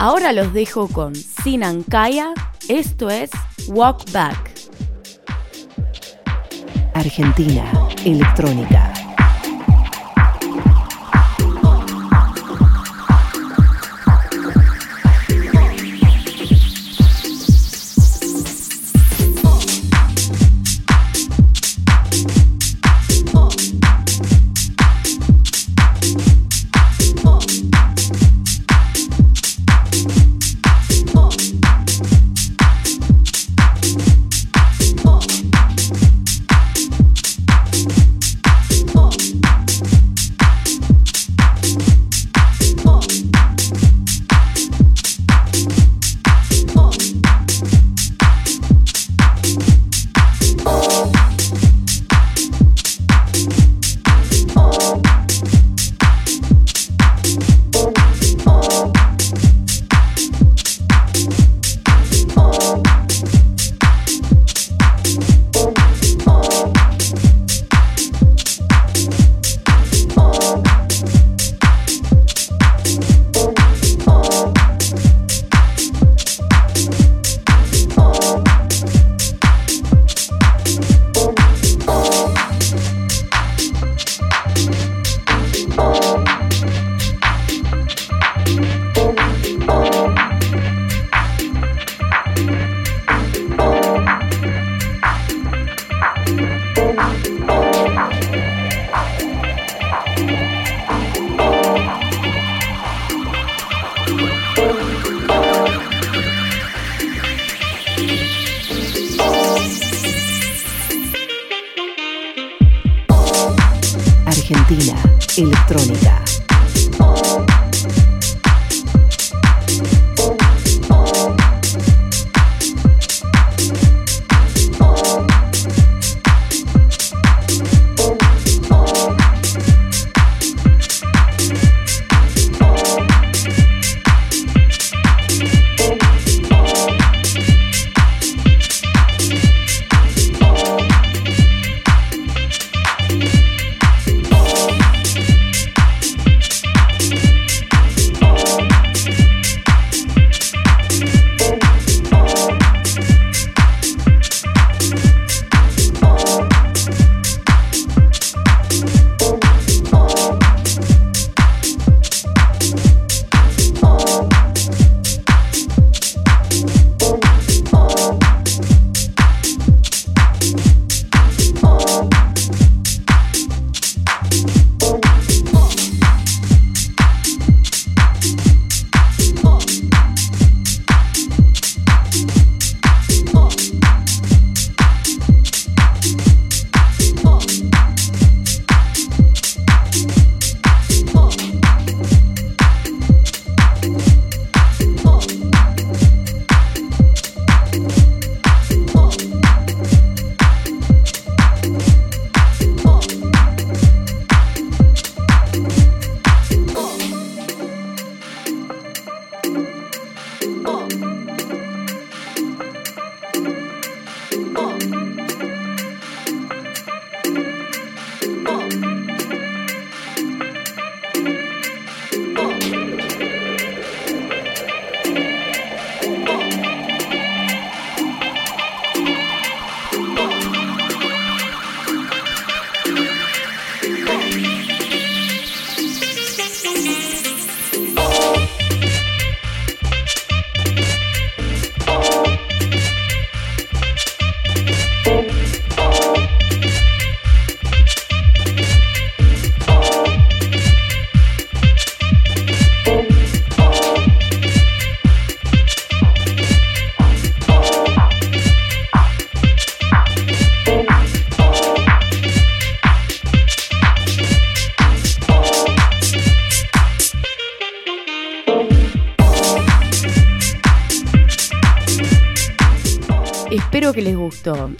Ahora 0.00 0.32
los 0.32 0.54
dejo 0.54 0.88
con 0.88 1.14
Sinan 1.14 1.82
Kaya. 1.82 2.32
Esto 2.68 3.10
es 3.10 3.30
Walk 3.68 4.10
Back. 4.12 4.50
Argentina, 6.94 7.70
electrónica. 8.04 8.97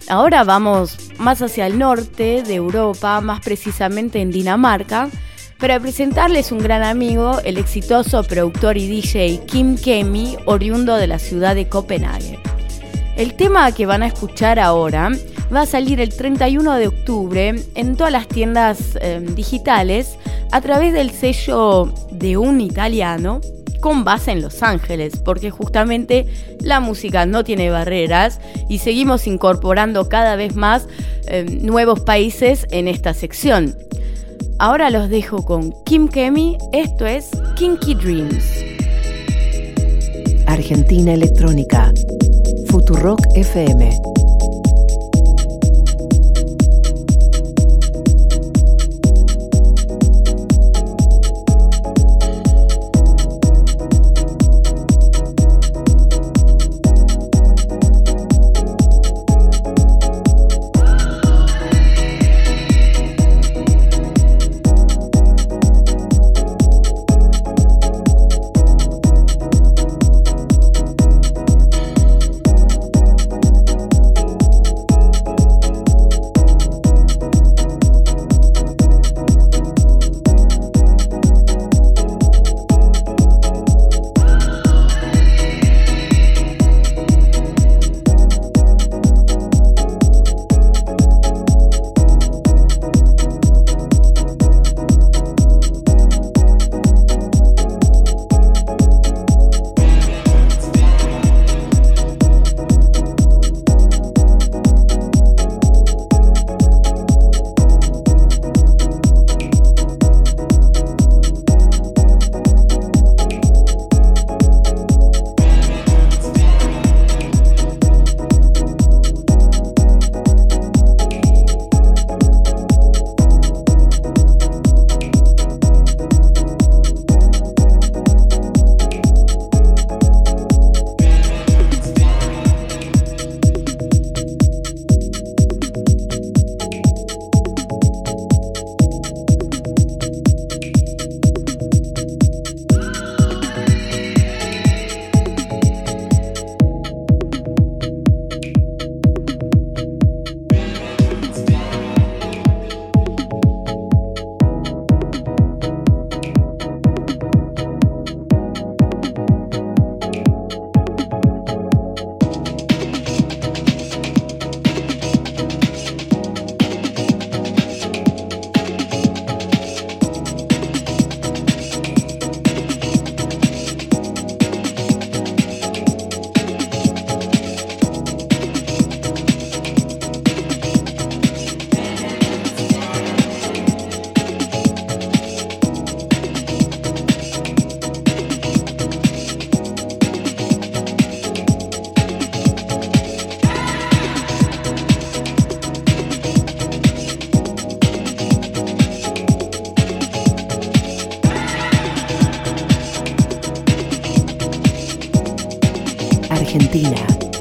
Ahora 0.07 0.43
vamos 0.43 0.97
más 1.17 1.41
hacia 1.41 1.67
el 1.67 1.77
norte 1.77 2.43
de 2.43 2.55
Europa, 2.55 3.21
más 3.21 3.41
precisamente 3.41 4.21
en 4.21 4.31
Dinamarca, 4.31 5.09
para 5.59 5.79
presentarles 5.79 6.51
un 6.51 6.59
gran 6.59 6.83
amigo, 6.83 7.39
el 7.43 7.57
exitoso 7.57 8.23
productor 8.23 8.77
y 8.77 8.87
DJ 8.87 9.41
Kim 9.45 9.77
Kemi, 9.77 10.37
oriundo 10.45 10.95
de 10.95 11.07
la 11.07 11.19
ciudad 11.19 11.55
de 11.55 11.67
Copenhague. 11.67 12.39
El 13.17 13.33
tema 13.33 13.71
que 13.73 13.85
van 13.85 14.01
a 14.01 14.07
escuchar 14.07 14.59
ahora 14.59 15.11
va 15.53 15.61
a 15.61 15.65
salir 15.65 15.99
el 15.99 16.15
31 16.15 16.75
de 16.75 16.87
octubre 16.87 17.55
en 17.75 17.97
todas 17.97 18.13
las 18.13 18.27
tiendas 18.27 18.97
eh, 19.01 19.19
digitales 19.35 20.17
a 20.51 20.61
través 20.61 20.93
del 20.93 21.11
sello 21.11 21.93
de 22.11 22.37
un 22.37 22.61
italiano 22.61 23.41
con 23.79 24.03
base 24.03 24.31
en 24.31 24.41
Los 24.41 24.61
Ángeles, 24.63 25.13
porque 25.23 25.51
justamente 25.51 26.27
la 26.61 26.79
música 26.79 27.25
no 27.25 27.43
tiene 27.43 27.69
barreras 27.69 28.39
y 28.69 28.77
seguimos 28.77 29.27
incorporando 29.27 30.07
cada 30.07 30.37
vez 30.37 30.55
más 30.55 30.87
eh, 31.27 31.43
nuevos 31.61 31.99
países 31.99 32.65
en 32.71 32.87
esta 32.87 33.13
sección. 33.13 33.75
Ahora 34.59 34.89
los 34.89 35.09
dejo 35.09 35.43
con 35.43 35.73
Kim 35.83 36.07
Kemi, 36.07 36.57
esto 36.71 37.05
es 37.05 37.29
Kinky 37.55 37.95
Dreams. 37.95 38.45
Argentina 40.47 41.13
Electrónica, 41.13 41.91
Futurock 42.67 43.19
FM. 43.35 44.08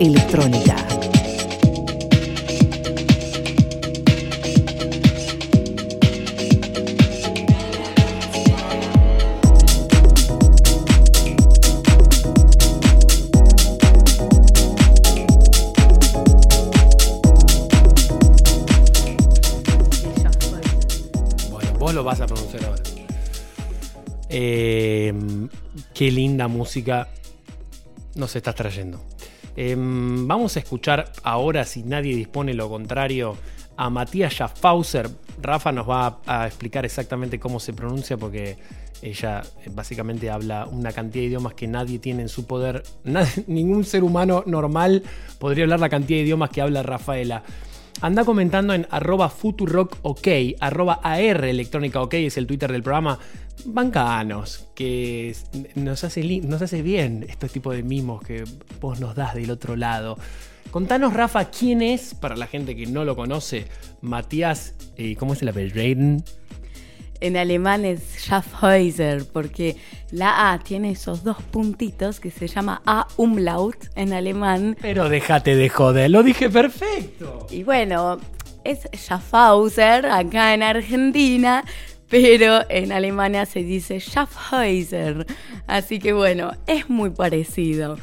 Electrónica. 0.08 0.74
Vos 21.78 21.94
lo 21.94 22.02
vas 22.02 22.20
a 22.20 22.26
pronunciar 22.26 22.64
ahora. 22.64 22.82
Eh, 24.30 25.12
qué 25.94 26.10
linda 26.10 26.48
música 26.48 27.08
nos 28.14 28.34
estás 28.34 28.54
trayendo. 28.54 29.00
Eh, 29.56 29.74
vamos 29.76 30.56
a 30.56 30.60
escuchar 30.60 31.12
ahora, 31.22 31.64
si 31.64 31.82
nadie 31.82 32.14
dispone 32.14 32.54
lo 32.54 32.68
contrario, 32.68 33.36
a 33.76 33.90
Matías 33.90 34.32
Schaffhauser. 34.34 35.08
Rafa 35.40 35.72
nos 35.72 35.88
va 35.88 36.20
a, 36.26 36.46
explicar 36.46 36.84
exactamente 36.84 37.38
cómo 37.38 37.60
se 37.60 37.72
pronuncia 37.72 38.16
porque 38.16 38.58
ella 39.02 39.42
eh, 39.64 39.70
básicamente 39.72 40.30
habla 40.30 40.66
una 40.66 40.92
cantidad 40.92 41.22
de 41.22 41.28
idiomas 41.28 41.54
que 41.54 41.68
nadie 41.68 41.98
tiene 41.98 42.22
en 42.22 42.28
su 42.28 42.46
poder. 42.46 42.82
Ningún 43.46 43.84
ser 43.84 44.02
humano 44.04 44.42
normal 44.46 45.02
podría 45.38 45.64
hablar 45.64 45.80
la 45.80 45.88
cantidad 45.88 46.18
de 46.18 46.24
idiomas 46.24 46.50
que 46.50 46.60
habla 46.60 46.82
Rafaela. 46.82 47.42
Anda 48.00 48.24
comentando 48.24 48.74
en 48.74 48.86
arroba 48.90 49.28
futurockok, 49.28 50.20
arroba 50.60 51.00
AR 51.02 51.44
electrónica 51.44 52.00
ok 52.00 52.14
es 52.14 52.36
el 52.36 52.46
Twitter 52.46 52.70
del 52.70 52.82
programa. 52.82 53.18
Bancanos, 53.64 54.68
que 54.76 55.34
nos 55.74 56.04
hace, 56.04 56.40
nos 56.42 56.62
hace 56.62 56.82
bien 56.82 57.26
este 57.28 57.48
tipo 57.48 57.72
de 57.72 57.82
mimos 57.82 58.22
que 58.22 58.44
vos 58.80 59.00
nos 59.00 59.14
das 59.14 59.34
del 59.34 59.50
otro 59.50 59.76
lado. 59.76 60.18
Contanos, 60.70 61.14
Rafa, 61.14 61.46
quién 61.46 61.80
es, 61.80 62.14
para 62.14 62.36
la 62.36 62.46
gente 62.46 62.76
que 62.76 62.86
no 62.86 63.04
lo 63.04 63.16
conoce, 63.16 63.66
Matías, 64.02 64.74
eh, 64.96 65.16
¿cómo 65.16 65.32
es 65.32 65.42
el 65.42 65.48
apellido? 65.48 66.22
En 67.20 67.36
alemán 67.36 67.84
es 67.84 68.00
Schaffhäuser, 68.18 69.24
porque 69.32 69.76
la 70.10 70.52
A 70.52 70.58
tiene 70.60 70.92
esos 70.92 71.24
dos 71.24 71.42
puntitos 71.42 72.20
que 72.20 72.30
se 72.30 72.46
llama 72.46 72.80
A 72.86 73.08
umlaut 73.16 73.76
en 73.96 74.12
alemán. 74.12 74.76
Pero 74.80 75.08
déjate 75.08 75.56
de 75.56 75.68
joder, 75.68 76.10
lo 76.10 76.22
dije 76.22 76.48
perfecto. 76.48 77.46
Y 77.50 77.64
bueno, 77.64 78.20
es 78.62 78.88
Schaffhauser 78.94 80.06
acá 80.06 80.54
en 80.54 80.62
Argentina, 80.62 81.64
pero 82.08 82.60
en 82.68 82.92
Alemania 82.92 83.46
se 83.46 83.64
dice 83.64 83.98
Schaffhäuser. 83.98 85.26
Así 85.66 85.98
que 85.98 86.12
bueno, 86.12 86.52
es 86.66 86.88
muy 86.88 87.10
parecido. 87.10 87.98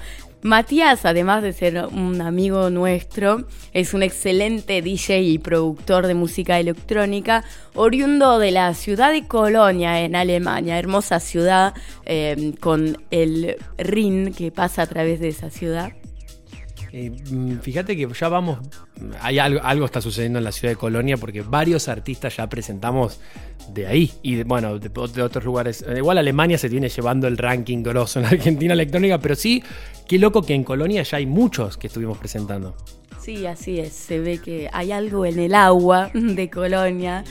Matías, 0.45 1.05
además 1.05 1.41
de 1.41 1.53
ser 1.53 1.87
un 1.91 2.21
amigo 2.21 2.69
nuestro, 2.69 3.47
es 3.73 3.95
un 3.95 4.03
excelente 4.03 4.83
DJ 4.83 5.23
y 5.23 5.39
productor 5.39 6.05
de 6.05 6.13
música 6.13 6.59
electrónica, 6.59 7.43
oriundo 7.73 8.37
de 8.37 8.51
la 8.51 8.71
ciudad 8.75 9.11
de 9.11 9.27
Colonia, 9.27 10.01
en 10.01 10.15
Alemania, 10.15 10.77
hermosa 10.77 11.19
ciudad 11.19 11.73
eh, 12.05 12.53
con 12.59 13.03
el 13.09 13.55
Rin 13.79 14.35
que 14.35 14.51
pasa 14.51 14.83
a 14.83 14.85
través 14.85 15.19
de 15.19 15.29
esa 15.29 15.49
ciudad. 15.49 15.93
Eh, 16.97 17.11
mm, 17.29 17.57
fíjate 17.59 17.97
que 17.97 18.07
ya 18.17 18.29
vamos, 18.29 18.59
hay 19.19 19.37
algo, 19.37 19.59
algo 19.61 19.85
está 19.85 19.99
sucediendo 19.99 20.39
en 20.39 20.45
la 20.45 20.53
ciudad 20.53 20.71
de 20.71 20.77
Colonia 20.77 21.17
porque 21.17 21.41
varios 21.41 21.89
artistas 21.89 22.37
ya 22.37 22.47
presentamos 22.47 23.19
de 23.73 23.85
ahí 23.85 24.13
y 24.21 24.35
de- 24.35 24.43
bueno, 24.45 24.79
de, 24.79 24.87
de 24.87 25.21
otros 25.21 25.43
lugares. 25.43 25.83
Eh, 25.85 25.95
Igual 25.97 26.19
Alemania 26.19 26.57
se 26.57 26.69
tiene 26.69 26.87
llevando 26.87 27.27
el 27.27 27.37
ranking 27.37 27.83
grosso 27.83 28.19
en 28.19 28.25
Argentina 28.27 28.73
electrónica, 28.73 29.19
pero 29.19 29.35
sí, 29.35 29.61
qué 30.07 30.17
loco 30.17 30.41
que 30.41 30.53
en 30.53 30.63
Colonia 30.63 31.03
ya 31.03 31.17
hay 31.17 31.25
muchos 31.25 31.75
que 31.75 31.87
estuvimos 31.87 32.17
presentando. 32.17 32.77
Sí, 33.19 33.45
así 33.45 33.77
es. 33.79 33.91
Se 33.91 34.19
ve 34.21 34.37
que 34.37 34.69
hay 34.71 34.93
algo 34.93 35.25
en 35.25 35.39
el 35.39 35.53
agua 35.53 36.11
de 36.13 36.49
Colonia, 36.49 37.25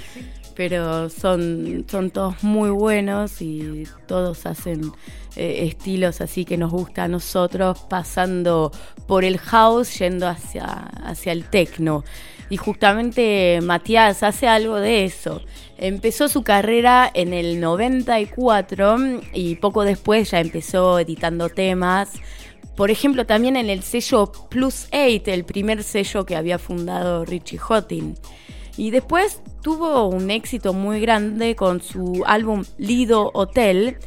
pero 0.55 1.09
son, 1.09 1.87
son 1.91 2.11
todos 2.11 2.43
muy 2.43 2.69
buenos 2.69 3.41
y 3.41 3.85
todos 4.07 4.45
hacen 4.45 4.93
eh, 5.37 5.67
estilos 5.67 6.21
así 6.21 6.45
que 6.45 6.57
nos 6.57 6.71
gusta 6.71 7.05
a 7.05 7.09
nosotros, 7.09 7.79
pasando 7.89 8.71
por 9.07 9.25
el 9.25 9.39
house 9.39 9.99
yendo 9.99 10.29
hacia, 10.29 10.65
hacia 10.65 11.33
el 11.33 11.45
techno. 11.45 12.05
Y 12.51 12.57
justamente 12.57 13.61
Matías 13.63 14.23
hace 14.23 14.47
algo 14.47 14.77
de 14.77 15.05
eso. 15.05 15.43
Empezó 15.77 16.29
su 16.29 16.43
carrera 16.43 17.11
en 17.13 17.33
el 17.33 17.61
94 17.61 18.97
y 19.33 19.57
poco 19.57 19.85
después 19.85 20.31
ya 20.31 20.41
empezó 20.41 20.99
editando 20.99 21.49
temas. 21.49 22.13
Por 22.77 22.91
ejemplo, 22.91 23.25
también 23.25 23.57
en 23.57 23.71
el 23.71 23.83
sello 23.83 24.31
Plus 24.51 24.89
8, 24.93 25.31
el 25.33 25.45
primer 25.45 25.83
sello 25.83 26.27
que 26.27 26.37
había 26.37 26.59
fundado 26.59 27.25
Richie 27.25 27.59
Houghton. 27.59 28.15
Y 28.77 28.91
después 28.91 29.41
tuvo 29.63 30.07
un 30.09 30.31
éxito 30.31 30.73
muy 30.73 31.01
grande 31.01 31.55
con 31.55 31.81
su 31.81 32.23
álbum 32.27 32.65
Lido 32.77 33.31
Hotel 33.33 33.99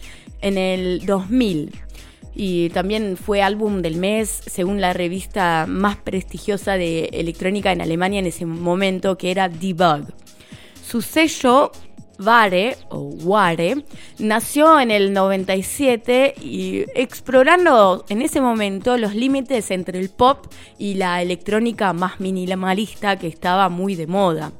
en 0.41 0.57
el 0.57 1.05
2000. 1.05 1.71
Y 2.35 2.69
también 2.69 3.17
fue 3.17 3.41
álbum 3.41 3.81
del 3.81 3.97
mes 3.97 4.29
según 4.45 4.79
la 4.79 4.93
revista 4.93 5.65
más 5.67 5.97
prestigiosa 5.97 6.77
de 6.77 7.05
electrónica 7.13 7.71
en 7.71 7.81
Alemania 7.81 8.19
en 8.19 8.27
ese 8.27 8.45
momento, 8.45 9.17
que 9.17 9.31
era 9.31 9.49
Debug. 9.49 10.05
Su 10.87 11.01
sello 11.01 11.71
Ware 12.19 12.77
o 12.89 12.99
Ware 12.99 13.83
nació 14.19 14.79
en 14.79 14.91
el 14.91 15.13
97 15.13 16.35
y 16.41 16.85
explorando 16.95 18.05
en 18.09 18.21
ese 18.21 18.41
momento 18.41 18.97
los 18.97 19.15
límites 19.15 19.71
entre 19.71 19.99
el 19.99 20.09
pop 20.09 20.47
y 20.77 20.95
la 20.95 21.21
electrónica 21.21 21.93
más 21.93 22.19
minimalista 22.19 23.17
que 23.17 23.27
estaba 23.27 23.69
muy 23.69 23.95
de 23.95 24.07
moda. 24.07 24.51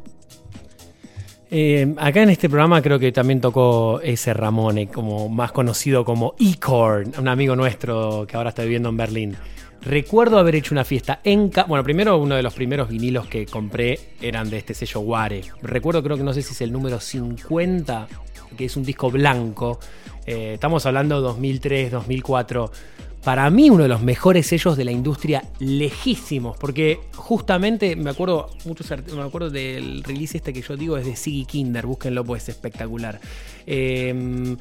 Eh, 1.49 1.95
acá 1.97 2.23
en 2.23 2.29
este 2.29 2.49
programa 2.49 2.81
creo 2.81 2.99
que 2.99 3.11
también 3.11 3.39
tocó 3.39 4.01
ese 4.01 4.33
Ramone, 4.33 4.87
como 4.87 5.29
más 5.29 5.51
conocido 5.51 6.03
como 6.03 6.35
Ecorn, 6.39 7.13
un 7.17 7.27
amigo 7.27 7.55
nuestro 7.55 8.25
que 8.27 8.35
ahora 8.35 8.49
está 8.49 8.63
viviendo 8.63 8.89
en 8.89 8.97
Berlín. 8.97 9.37
Recuerdo 9.81 10.39
haber 10.39 10.55
hecho 10.55 10.73
una 10.73 10.83
fiesta 10.83 11.21
en... 11.23 11.51
Bueno, 11.67 11.83
primero 11.83 12.17
uno 12.17 12.35
de 12.35 12.43
los 12.43 12.53
primeros 12.53 12.89
vinilos 12.89 13.27
que 13.27 13.45
compré 13.45 13.97
eran 14.21 14.49
de 14.49 14.57
este 14.57 14.73
sello 14.73 14.99
Ware. 15.01 15.41
Recuerdo 15.61 16.03
creo 16.03 16.17
que 16.17 16.23
no 16.23 16.33
sé 16.33 16.41
si 16.41 16.51
es 16.51 16.61
el 16.61 16.73
número 16.73 16.99
50, 16.99 18.07
que 18.57 18.65
es 18.65 18.75
un 18.75 18.83
disco 18.83 19.09
blanco. 19.09 19.79
Eh, 20.25 20.55
estamos 20.55 20.85
hablando 20.85 21.21
2003, 21.21 21.91
2004. 21.91 22.71
Para 23.27 23.49
mí 23.49 23.69
uno 23.69 23.83
de 23.83 23.89
los 23.89 24.01
mejores 24.01 24.47
sellos 24.47 24.77
de 24.77 24.85
la 24.85 24.93
industria 24.93 25.43
lejísimos, 25.59 26.55
porque 26.55 27.01
justamente 27.13 27.97
me 27.97 28.09
acuerdo 28.09 28.49
muchos 28.63 28.89
me 29.13 29.21
acuerdo 29.21 29.49
del 29.49 30.01
release 30.05 30.37
este 30.37 30.53
que 30.53 30.61
yo 30.61 30.77
digo 30.77 30.97
es 30.97 31.05
de 31.05 31.17
Siggy 31.17 31.43
Kinder, 31.43 31.85
búsquenlo 31.85 32.23
pues 32.23 32.43
es 32.43 32.49
espectacular. 32.55 33.19
Eh, 33.65 34.55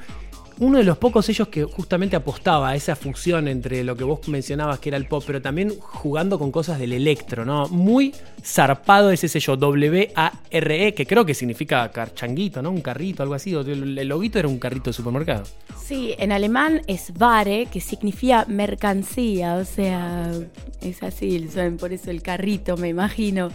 uno 0.58 0.78
de 0.78 0.84
los 0.84 0.98
pocos 0.98 1.26
sellos 1.26 1.48
que 1.48 1.64
justamente 1.64 2.16
apostaba 2.16 2.70
a 2.70 2.76
esa 2.76 2.96
fusión 2.96 3.48
entre 3.48 3.84
lo 3.84 3.96
que 3.96 4.04
vos 4.04 4.26
mencionabas 4.28 4.78
que 4.78 4.88
era 4.88 4.96
el 4.96 5.06
pop, 5.06 5.22
pero 5.26 5.42
también 5.42 5.74
jugando 5.78 6.38
con 6.38 6.50
cosas 6.50 6.78
del 6.78 6.92
electro, 6.92 7.44
¿no? 7.44 7.68
Muy 7.68 8.14
zarpado 8.42 9.10
ese 9.10 9.28
sello 9.28 9.56
W-A-R-E, 9.56 10.94
que 10.94 11.06
creo 11.06 11.26
que 11.26 11.34
significa 11.34 11.90
carchanguito, 11.90 12.62
¿no? 12.62 12.70
Un 12.70 12.80
carrito, 12.80 13.22
algo 13.22 13.34
así. 13.34 13.52
El 13.54 14.08
loguito 14.08 14.38
era 14.38 14.48
un 14.48 14.58
carrito 14.58 14.90
de 14.90 14.94
supermercado. 14.94 15.44
Sí, 15.82 16.14
en 16.18 16.32
alemán 16.32 16.82
es 16.86 17.12
Ware, 17.18 17.66
que 17.66 17.80
significa 17.80 18.44
mercancía, 18.48 19.54
o 19.56 19.64
sea, 19.64 20.32
es 20.80 21.02
así, 21.02 21.48
por 21.78 21.92
eso 21.92 22.10
el 22.10 22.22
carrito, 22.22 22.76
me 22.76 22.88
imagino. 22.88 23.50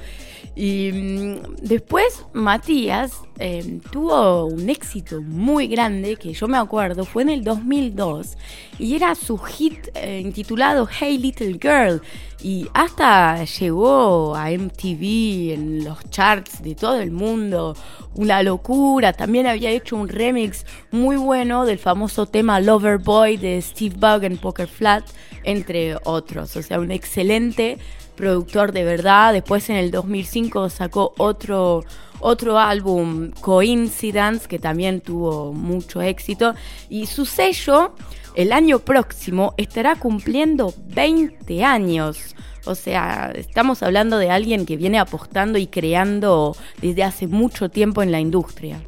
Y 0.55 0.91
mm, 0.91 1.55
después 1.61 2.25
Matías 2.33 3.13
eh, 3.39 3.79
tuvo 3.91 4.45
un 4.45 4.69
éxito 4.69 5.21
muy 5.21 5.67
grande, 5.67 6.15
que 6.15 6.33
yo 6.33 6.47
me 6.47 6.57
acuerdo, 6.57 7.05
fue 7.05 7.23
en 7.23 7.29
el 7.29 7.43
2002, 7.43 8.37
y 8.77 8.95
era 8.95 9.15
su 9.15 9.37
hit 9.37 9.87
eh, 9.95 10.19
intitulado 10.19 10.87
Hey 10.87 11.17
Little 11.17 11.57
Girl, 11.61 12.01
y 12.43 12.67
hasta 12.73 13.43
llegó 13.43 14.35
a 14.35 14.49
MTV 14.49 15.53
en 15.53 15.83
los 15.83 15.97
charts 16.09 16.61
de 16.63 16.75
todo 16.75 16.99
el 16.99 17.11
mundo, 17.11 17.75
una 18.15 18.41
locura. 18.41 19.13
También 19.13 19.47
había 19.47 19.69
hecho 19.69 19.95
un 19.95 20.09
remix 20.09 20.65
muy 20.91 21.17
bueno 21.17 21.65
del 21.65 21.77
famoso 21.77 22.25
tema 22.25 22.59
Lover 22.59 22.97
Boy 22.97 23.37
de 23.37 23.61
Steve 23.61 23.95
Bug 23.97 24.23
en 24.23 24.37
Poker 24.37 24.67
Flat, 24.67 25.03
entre 25.43 25.95
otros. 26.03 26.55
O 26.55 26.63
sea, 26.63 26.79
un 26.79 26.91
excelente 26.91 27.77
productor 28.21 28.71
de 28.71 28.83
verdad. 28.83 29.33
Después 29.33 29.67
en 29.71 29.77
el 29.77 29.89
2005 29.89 30.69
sacó 30.69 31.15
otro, 31.17 31.83
otro 32.19 32.59
álbum, 32.59 33.31
Coincidence, 33.31 34.47
que 34.47 34.59
también 34.59 35.01
tuvo 35.01 35.53
mucho 35.53 36.03
éxito. 36.03 36.53
Y 36.87 37.07
su 37.07 37.25
sello, 37.25 37.95
el 38.35 38.51
año 38.51 38.77
próximo, 38.77 39.55
estará 39.57 39.95
cumpliendo 39.95 40.71
20 40.89 41.63
años. 41.63 42.35
O 42.65 42.75
sea, 42.75 43.31
estamos 43.33 43.81
hablando 43.81 44.19
de 44.19 44.29
alguien 44.29 44.67
que 44.67 44.77
viene 44.77 44.99
apostando 44.99 45.57
y 45.57 45.65
creando 45.65 46.55
desde 46.79 47.01
hace 47.01 47.25
mucho 47.25 47.69
tiempo 47.69 48.03
en 48.03 48.11
la 48.11 48.19
industria. 48.19 48.79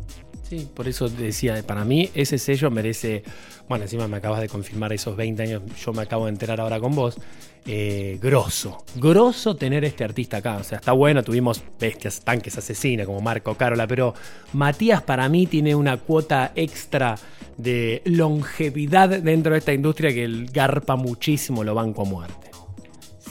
Sí, 0.47 0.67
por 0.71 0.87
eso 0.87 1.09
decía, 1.09 1.63
para 1.65 1.83
mí 1.85 2.11
ese 2.13 2.37
sello 2.37 2.69
merece, 2.69 3.23
bueno, 3.67 3.85
encima 3.85 4.07
me 4.07 4.17
acabas 4.17 4.41
de 4.41 4.47
confirmar 4.47 4.93
esos 4.93 5.17
20 5.17 5.41
años, 5.41 5.63
yo 5.83 5.91
me 5.91 6.03
acabo 6.03 6.25
de 6.25 6.33
enterar 6.33 6.61
ahora 6.61 6.79
con 6.79 6.93
vos, 6.93 7.17
eh, 7.65 8.19
grosso, 8.21 8.83
grosso 8.95 9.55
tener 9.55 9.85
este 9.85 10.03
artista 10.03 10.37
acá, 10.37 10.57
o 10.57 10.63
sea, 10.63 10.79
está 10.79 10.91
bueno, 10.91 11.23
tuvimos 11.23 11.63
bestias, 11.79 12.21
tanques 12.21 12.57
asesinas 12.57 13.05
como 13.05 13.21
Marco 13.21 13.55
Carola, 13.55 13.87
pero 13.87 14.13
Matías 14.51 15.01
para 15.01 15.29
mí 15.29 15.47
tiene 15.47 15.73
una 15.73 15.97
cuota 15.97 16.51
extra 16.55 17.15
de 17.57 18.01
longevidad 18.05 19.09
dentro 19.09 19.53
de 19.53 19.59
esta 19.59 19.73
industria 19.73 20.13
que 20.13 20.23
el 20.23 20.47
garpa 20.47 20.95
muchísimo 20.95 21.63
lo 21.63 21.73
banco 21.73 22.01
a 22.01 22.05
muerte. 22.05 22.53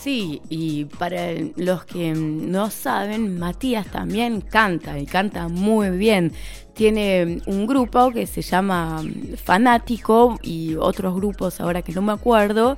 Sí, 0.03 0.43
y 0.49 0.87
para 0.87 1.29
los 1.57 1.85
que 1.85 2.13
no 2.13 2.71
saben, 2.71 3.39
Matías 3.39 3.87
también 3.87 4.41
canta 4.41 4.99
y 4.99 5.07
canta 5.07 5.47
muy 5.47 5.91
bien. 5.91 6.33
Tiene 6.75 7.41
un 7.47 7.67
grupo 7.67 8.11
que 8.13 8.27
se 8.27 8.43
llama 8.43 9.03
Fanático 9.43 10.39
y 10.43 10.75
otros 10.75 11.15
grupos 11.15 11.61
ahora 11.61 11.83
que 11.83 11.93
no 11.93 12.03
me 12.03 12.13
acuerdo, 12.13 12.77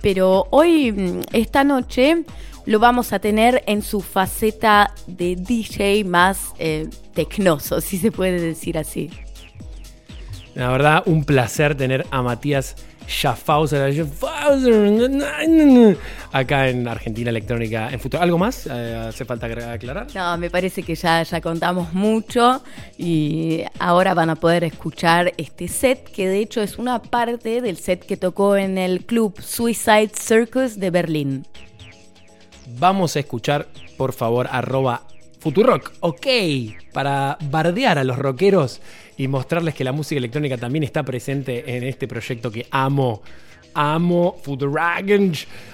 pero 0.00 0.46
hoy, 0.50 1.20
esta 1.32 1.62
noche, 1.62 2.24
lo 2.66 2.78
vamos 2.78 3.12
a 3.12 3.18
tener 3.18 3.62
en 3.66 3.82
su 3.82 4.00
faceta 4.00 4.92
de 5.06 5.36
DJ 5.36 6.04
más 6.04 6.52
eh, 6.58 6.88
tecnoso, 7.12 7.80
si 7.80 7.98
se 7.98 8.10
puede 8.10 8.40
decir 8.40 8.78
así. 8.78 9.10
La 10.54 10.68
verdad, 10.70 11.02
un 11.06 11.24
placer 11.24 11.76
tener 11.76 12.06
a 12.10 12.22
Matías 12.22 12.76
Schaffhauser, 13.06 14.06
acá 16.32 16.68
en 16.68 16.88
Argentina 16.88 17.30
Electrónica 17.30 17.90
en 17.90 18.00
futuro. 18.00 18.22
¿Algo 18.22 18.38
más? 18.38 18.66
Eh, 18.66 19.06
¿Hace 19.08 19.24
falta 19.24 19.46
aclarar? 19.46 20.06
No, 20.14 20.36
me 20.38 20.50
parece 20.50 20.82
que 20.82 20.94
ya, 20.94 21.22
ya 21.22 21.40
contamos 21.40 21.92
mucho 21.92 22.62
y 22.98 23.62
ahora 23.78 24.14
van 24.14 24.30
a 24.30 24.36
poder 24.36 24.64
escuchar 24.64 25.32
este 25.36 25.68
set 25.68 26.10
que 26.10 26.28
de 26.28 26.38
hecho 26.38 26.60
es 26.60 26.78
una 26.78 27.02
parte 27.02 27.60
del 27.60 27.76
set 27.76 28.04
que 28.04 28.16
tocó 28.16 28.56
en 28.56 28.78
el 28.78 29.04
club 29.04 29.40
Suicide 29.40 30.10
Circus 30.14 30.78
de 30.78 30.90
Berlín. 30.90 31.46
Vamos 32.78 33.16
a 33.16 33.20
escuchar, 33.20 33.68
por 33.96 34.12
favor, 34.12 34.48
arroba 34.50 35.02
Futurock, 35.38 35.92
ok, 36.00 36.26
para 36.94 37.36
bardear 37.50 37.98
a 37.98 38.04
los 38.04 38.18
rockeros 38.18 38.80
y 39.16 39.28
mostrarles 39.28 39.74
que 39.74 39.84
la 39.84 39.92
música 39.92 40.18
electrónica 40.18 40.56
también 40.56 40.84
está 40.84 41.02
presente 41.02 41.76
en 41.76 41.84
este 41.84 42.08
proyecto 42.08 42.50
que 42.50 42.66
amo. 42.70 43.22
Amo 43.74 44.36
Futurock. 44.42 44.76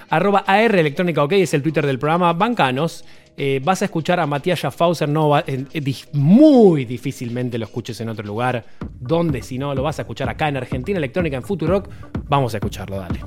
Arroba 0.09 0.43
AR 0.47 0.75
Electrónica, 0.75 1.23
ok, 1.23 1.33
es 1.33 1.53
el 1.53 1.61
Twitter 1.61 1.85
del 1.85 1.99
programa. 1.99 2.33
Bancanos. 2.33 3.05
Eh, 3.37 3.61
vas 3.63 3.81
a 3.81 3.85
escuchar 3.85 4.19
a 4.19 4.27
Matías 4.27 4.59
Schaffhauser, 4.59 5.07
no 5.07 5.37
eh, 5.39 5.65
eh, 5.73 5.95
muy 6.13 6.85
difícilmente 6.85 7.57
lo 7.57 7.65
escuches 7.65 7.99
en 8.01 8.09
otro 8.09 8.25
lugar. 8.25 8.65
¿Dónde 8.99 9.41
si 9.41 9.57
no 9.57 9.73
lo 9.73 9.83
vas 9.83 9.99
a 9.99 10.01
escuchar 10.01 10.29
acá 10.29 10.49
en 10.49 10.57
Argentina 10.57 10.97
Electrónica 10.97 11.37
en 11.37 11.43
Futurock? 11.43 11.89
Vamos 12.27 12.53
a 12.53 12.57
escucharlo, 12.57 12.97
dale. 12.97 13.21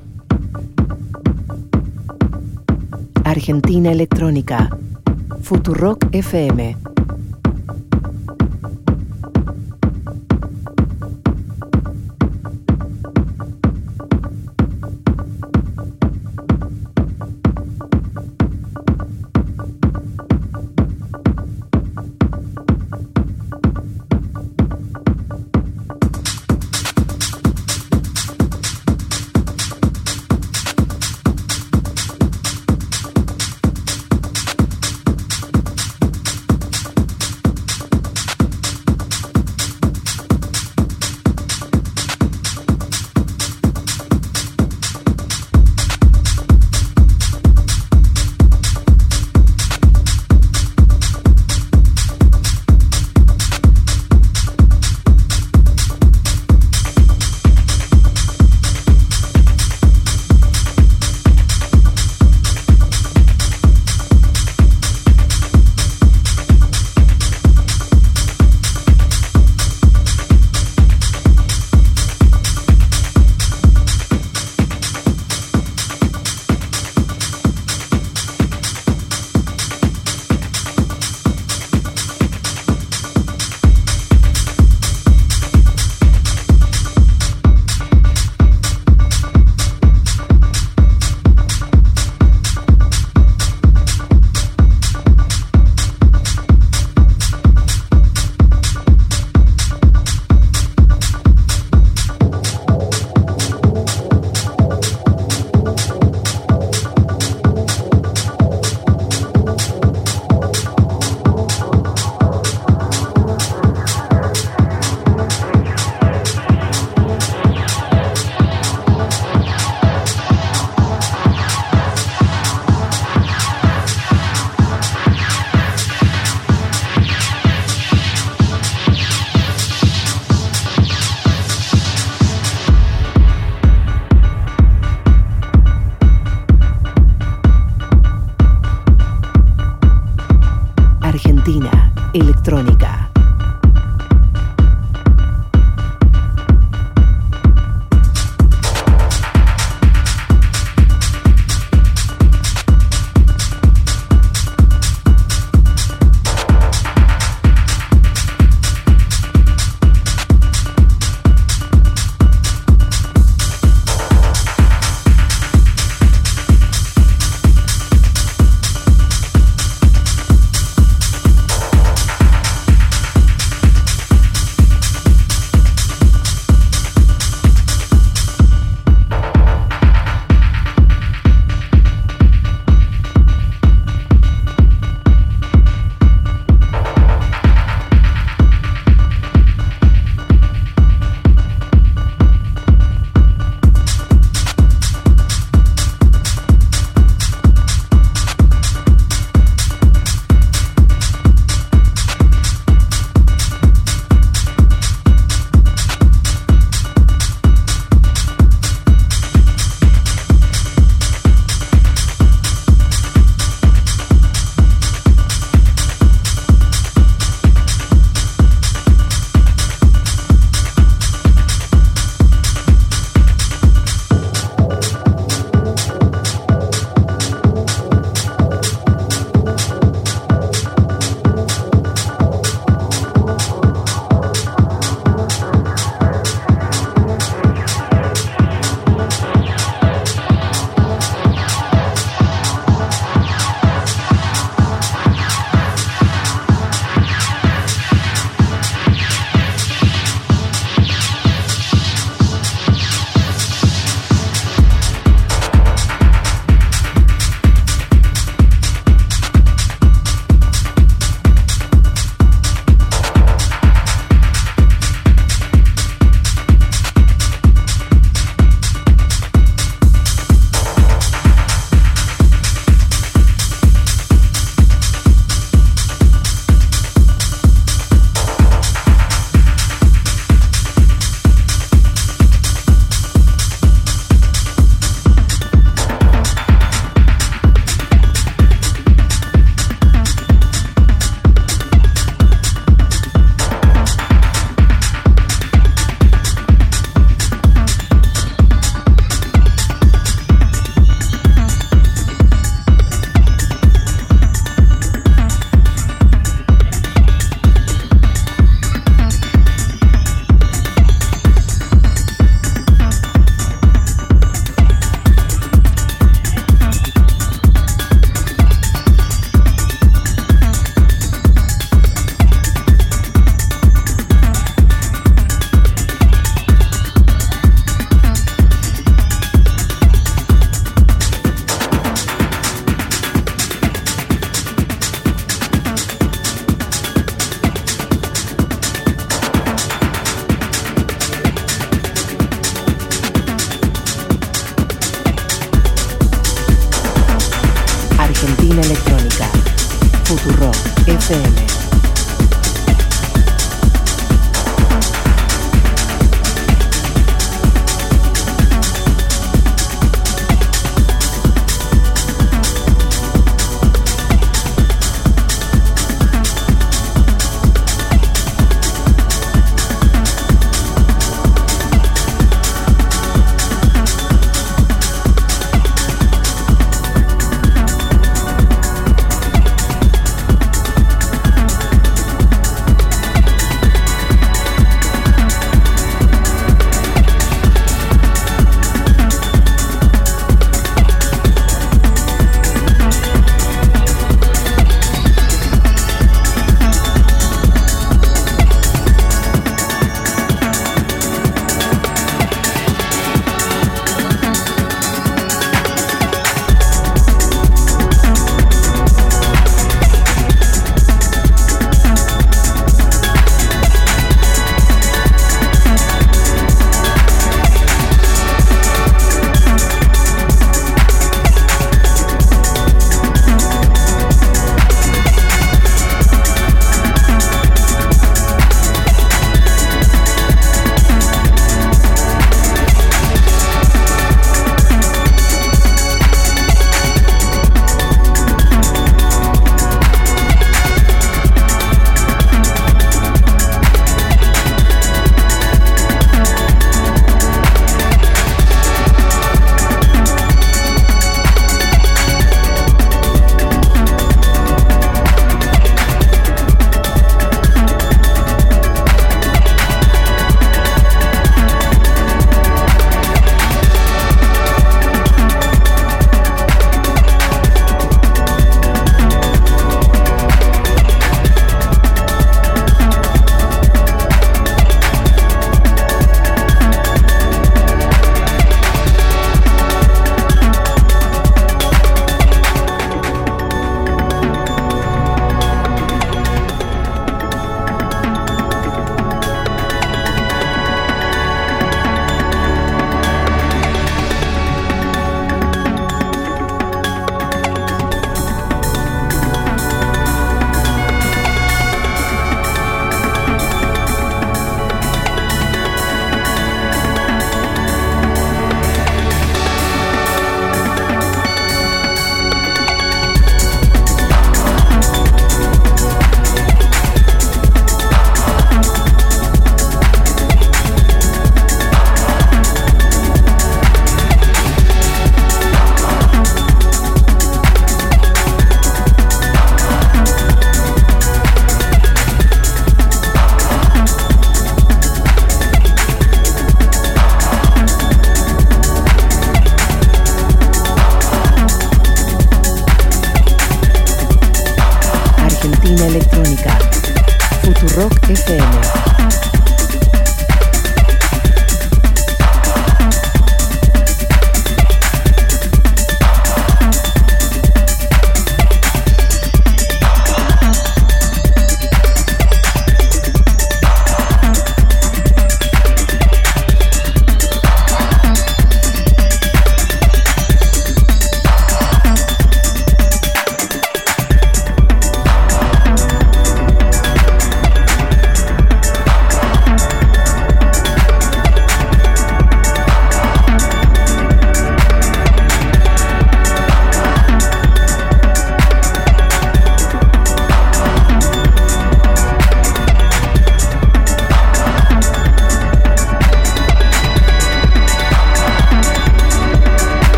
Argentina 3.25 3.91
Electrónica 3.91 4.69
Futurock 5.43 6.07
FM 6.13 6.77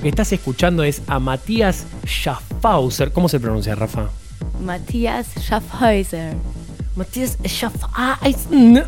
que 0.00 0.08
estás 0.08 0.32
escuchando 0.32 0.82
es 0.82 1.02
a 1.06 1.18
Matías 1.18 1.86
Schaffhauser. 2.06 3.12
¿Cómo 3.12 3.28
se 3.28 3.40
pronuncia, 3.40 3.74
Rafa? 3.74 4.08
Matías 4.62 5.26
Schaffhauser. 5.38 6.34
Matías 6.96 7.38
Schaffhauser. 7.44 8.86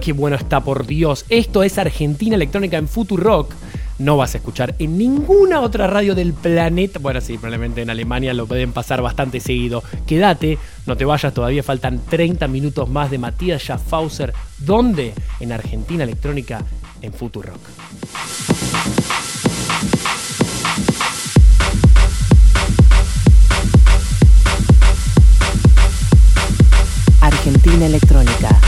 Qué 0.00 0.12
bueno 0.12 0.36
está, 0.36 0.60
por 0.60 0.86
Dios. 0.86 1.24
Esto 1.28 1.62
es 1.62 1.78
Argentina 1.78 2.36
Electrónica 2.36 2.76
en 2.76 2.88
Futurock. 2.88 3.52
No 3.98 4.16
vas 4.16 4.34
a 4.34 4.38
escuchar 4.38 4.74
en 4.78 4.98
ninguna 4.98 5.60
otra 5.60 5.86
radio 5.86 6.14
del 6.14 6.32
planeta. 6.32 6.98
Bueno, 6.98 7.20
sí, 7.20 7.34
probablemente 7.34 7.82
en 7.82 7.90
Alemania 7.90 8.34
lo 8.34 8.46
pueden 8.46 8.72
pasar 8.72 9.00
bastante 9.02 9.38
seguido. 9.38 9.84
Quédate, 10.06 10.58
no 10.86 10.96
te 10.96 11.04
vayas, 11.04 11.32
todavía 11.32 11.62
faltan 11.62 12.00
30 12.04 12.48
minutos 12.48 12.88
más 12.88 13.10
de 13.10 13.18
Matías 13.18 13.62
Schaffhauser. 13.62 14.32
¿Dónde? 14.58 15.14
En 15.38 15.52
Argentina 15.52 16.02
Electrónica 16.02 16.62
en 17.02 17.12
Futurock. 17.12 17.60
Electrónica. 27.82 28.63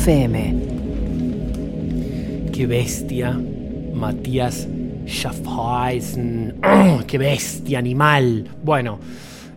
FM. 0.00 0.54
Qué 2.54 2.66
bestia, 2.66 3.38
Matías 3.92 4.66
Schaffhausen. 5.04 6.58
¡Qué 7.06 7.18
bestia, 7.18 7.80
animal! 7.80 8.48
Bueno, 8.64 8.98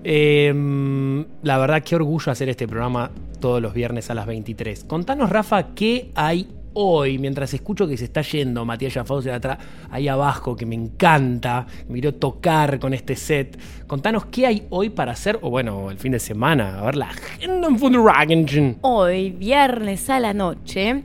em, 0.04 1.26
la 1.44 1.58
verdad, 1.58 1.82
qué 1.82 1.96
orgullo 1.96 2.30
hacer 2.30 2.50
este 2.50 2.68
programa 2.68 3.10
todos 3.40 3.62
los 3.62 3.74
viernes 3.74 4.10
a 4.10 4.16
las 4.16 4.26
23. 4.26 4.84
Contanos, 4.84 5.30
Rafa, 5.30 5.74
qué 5.76 6.12
hay 6.14 6.50
hoy, 6.74 7.18
mientras 7.18 7.54
escucho 7.54 7.88
que 7.88 7.98
se 7.98 8.06
está 8.06 8.22
yendo 8.22 8.66
Matías 8.66 8.94
Schaffhausen 8.94 9.34
atrás, 9.34 9.58
ahí 9.90 10.08
abajo, 10.08 10.56
que 10.56 10.66
me 10.66 10.76
encanta, 10.76 11.66
me 11.88 12.00
quiero 12.00 12.16
tocar 12.16 12.80
con 12.80 12.94
este 12.94 13.16
set. 13.16 13.60
Contanos 13.88 14.26
qué 14.26 14.48
hay 14.48 14.68
hoy 14.70 14.90
para 14.90 15.14
hacer, 15.14 15.40
o 15.42 15.50
bueno, 15.50 15.90
el 15.92 15.98
fin 15.98 16.12
de 16.12 16.20
semana, 16.20 16.80
a 16.80 16.86
ver 16.86 16.96
la 16.96 17.10
agenda 17.10 17.68
en 17.68 17.80
Futurock. 17.80 18.78
Hoy, 18.82 19.32
viernes 19.32 20.10
a 20.10 20.20
la 20.20 20.34
noche, 20.34 21.04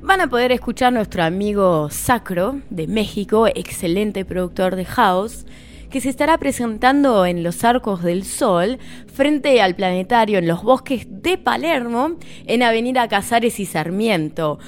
van 0.00 0.20
a 0.20 0.28
poder 0.28 0.52
escuchar 0.52 0.92
nuestro 0.92 1.22
amigo 1.22 1.90
Sacro 1.90 2.60
de 2.70 2.86
México, 2.86 3.46
excelente 3.46 4.24
productor 4.24 4.76
de 4.76 4.84
house, 4.84 5.46
que 5.90 6.00
se 6.00 6.10
estará 6.10 6.36
presentando 6.38 7.24
en 7.24 7.42
los 7.42 7.64
Arcos 7.64 8.02
del 8.02 8.24
Sol 8.24 8.78
frente 9.12 9.60
al 9.62 9.74
planetario 9.74 10.38
en 10.38 10.46
los 10.46 10.62
bosques 10.62 11.06
de 11.08 11.38
Palermo 11.38 12.16
en 12.46 12.62
Avenida 12.62 13.08
Casares 13.08 13.58
y 13.58 13.64
Sarmiento. 13.64 14.58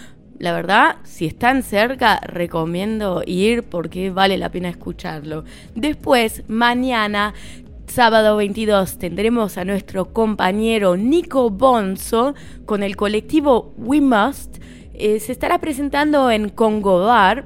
La 0.41 0.55
verdad, 0.55 0.97
si 1.05 1.27
están 1.27 1.63
cerca, 1.63 2.19
recomiendo 2.21 3.23
ir 3.27 3.63
porque 3.63 4.11
vale 4.11 4.39
la 4.39 4.49
pena 4.49 4.71
escucharlo. 4.71 5.45
Después, 5.75 6.45
mañana 6.49 7.35
Sábado 7.87 8.37
22 8.37 8.97
tendremos 8.97 9.59
a 9.59 9.67
nuestro 9.67 10.15
compañero 10.15 10.97
Nico 10.97 11.51
Bonzo 11.51 12.35
con 12.65 12.83
el 12.83 12.97
colectivo 12.97 13.75
We 13.77 14.01
Must. 14.01 14.57
Eh, 14.95 15.21
se 15.21 15.33
estará 15.33 15.59
presentando 15.59 16.31
en 16.31 16.49
Congo 16.49 17.05
Bar, 17.05 17.45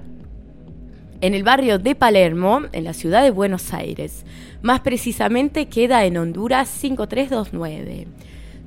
en 1.21 1.35
el 1.35 1.43
barrio 1.43 1.81
de 1.81 1.97
Palermo, 1.97 2.61
en 2.71 2.85
la 2.85 2.93
ciudad 2.93 3.25
de 3.25 3.33
Buenos 3.33 3.73
Aires. 3.75 4.25
Más 4.63 4.81
precisamente 4.81 5.67
queda 5.67 6.05
en 6.05 6.17
Honduras 6.17 6.69
5329. 6.69 8.07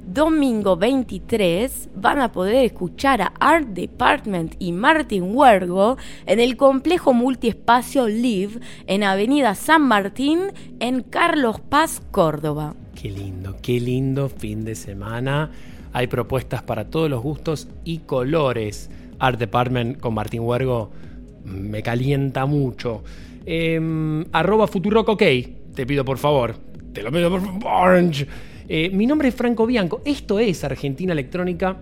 Domingo 0.08 0.78
23 0.78 1.90
van 1.96 2.20
a 2.20 2.32
poder 2.32 2.64
escuchar 2.64 3.22
a 3.22 3.34
Art 3.42 3.68
Department 3.68 4.56
y 4.58 4.72
Martin 4.72 5.36
Huergo 5.36 5.98
en 6.26 6.40
el 6.40 6.56
complejo 6.56 7.12
multiespacio 7.12 8.08
Live 8.08 8.62
en 8.88 9.04
Avenida 9.04 9.54
San 9.54 9.82
Martín 9.82 10.54
en 10.80 11.04
Carlos 11.04 11.60
Paz, 11.60 12.02
Córdoba. 12.12 12.74
Qué 12.96 13.12
lindo, 13.12 13.58
qué 13.62 13.82
lindo 13.82 14.30
fin 14.30 14.64
de 14.64 14.76
semana. 14.76 15.52
Hay 15.92 16.08
propuestas 16.08 16.64
para 16.64 16.90
todos 16.90 17.10
los 17.10 17.22
gustos 17.22 17.68
y 17.84 18.00
colores. 18.00 18.90
Art 19.20 19.38
Department 19.38 20.00
con 20.00 20.14
Martín 20.14 20.40
Huergo 20.42 20.90
me 21.44 21.84
calienta 21.84 22.46
mucho. 22.46 23.04
Eh, 23.46 24.24
arroba 24.32 24.68
Futurock 24.68 25.10
OK, 25.10 25.24
te 25.76 25.86
pido 25.86 26.06
por 26.06 26.18
favor. 26.18 26.56
Te 26.94 27.04
lo 27.04 27.12
pido 27.12 27.30
por. 27.30 27.42
Orange. 27.66 28.26
Eh, 28.69 28.89
mi 28.89 29.06
nombre 29.06 29.30
es 29.30 29.35
Franco 29.35 29.65
Bianco, 29.65 30.02
esto 30.03 30.39
es 30.39 30.65
Argentina 30.65 31.14
Electrónica 31.14 31.77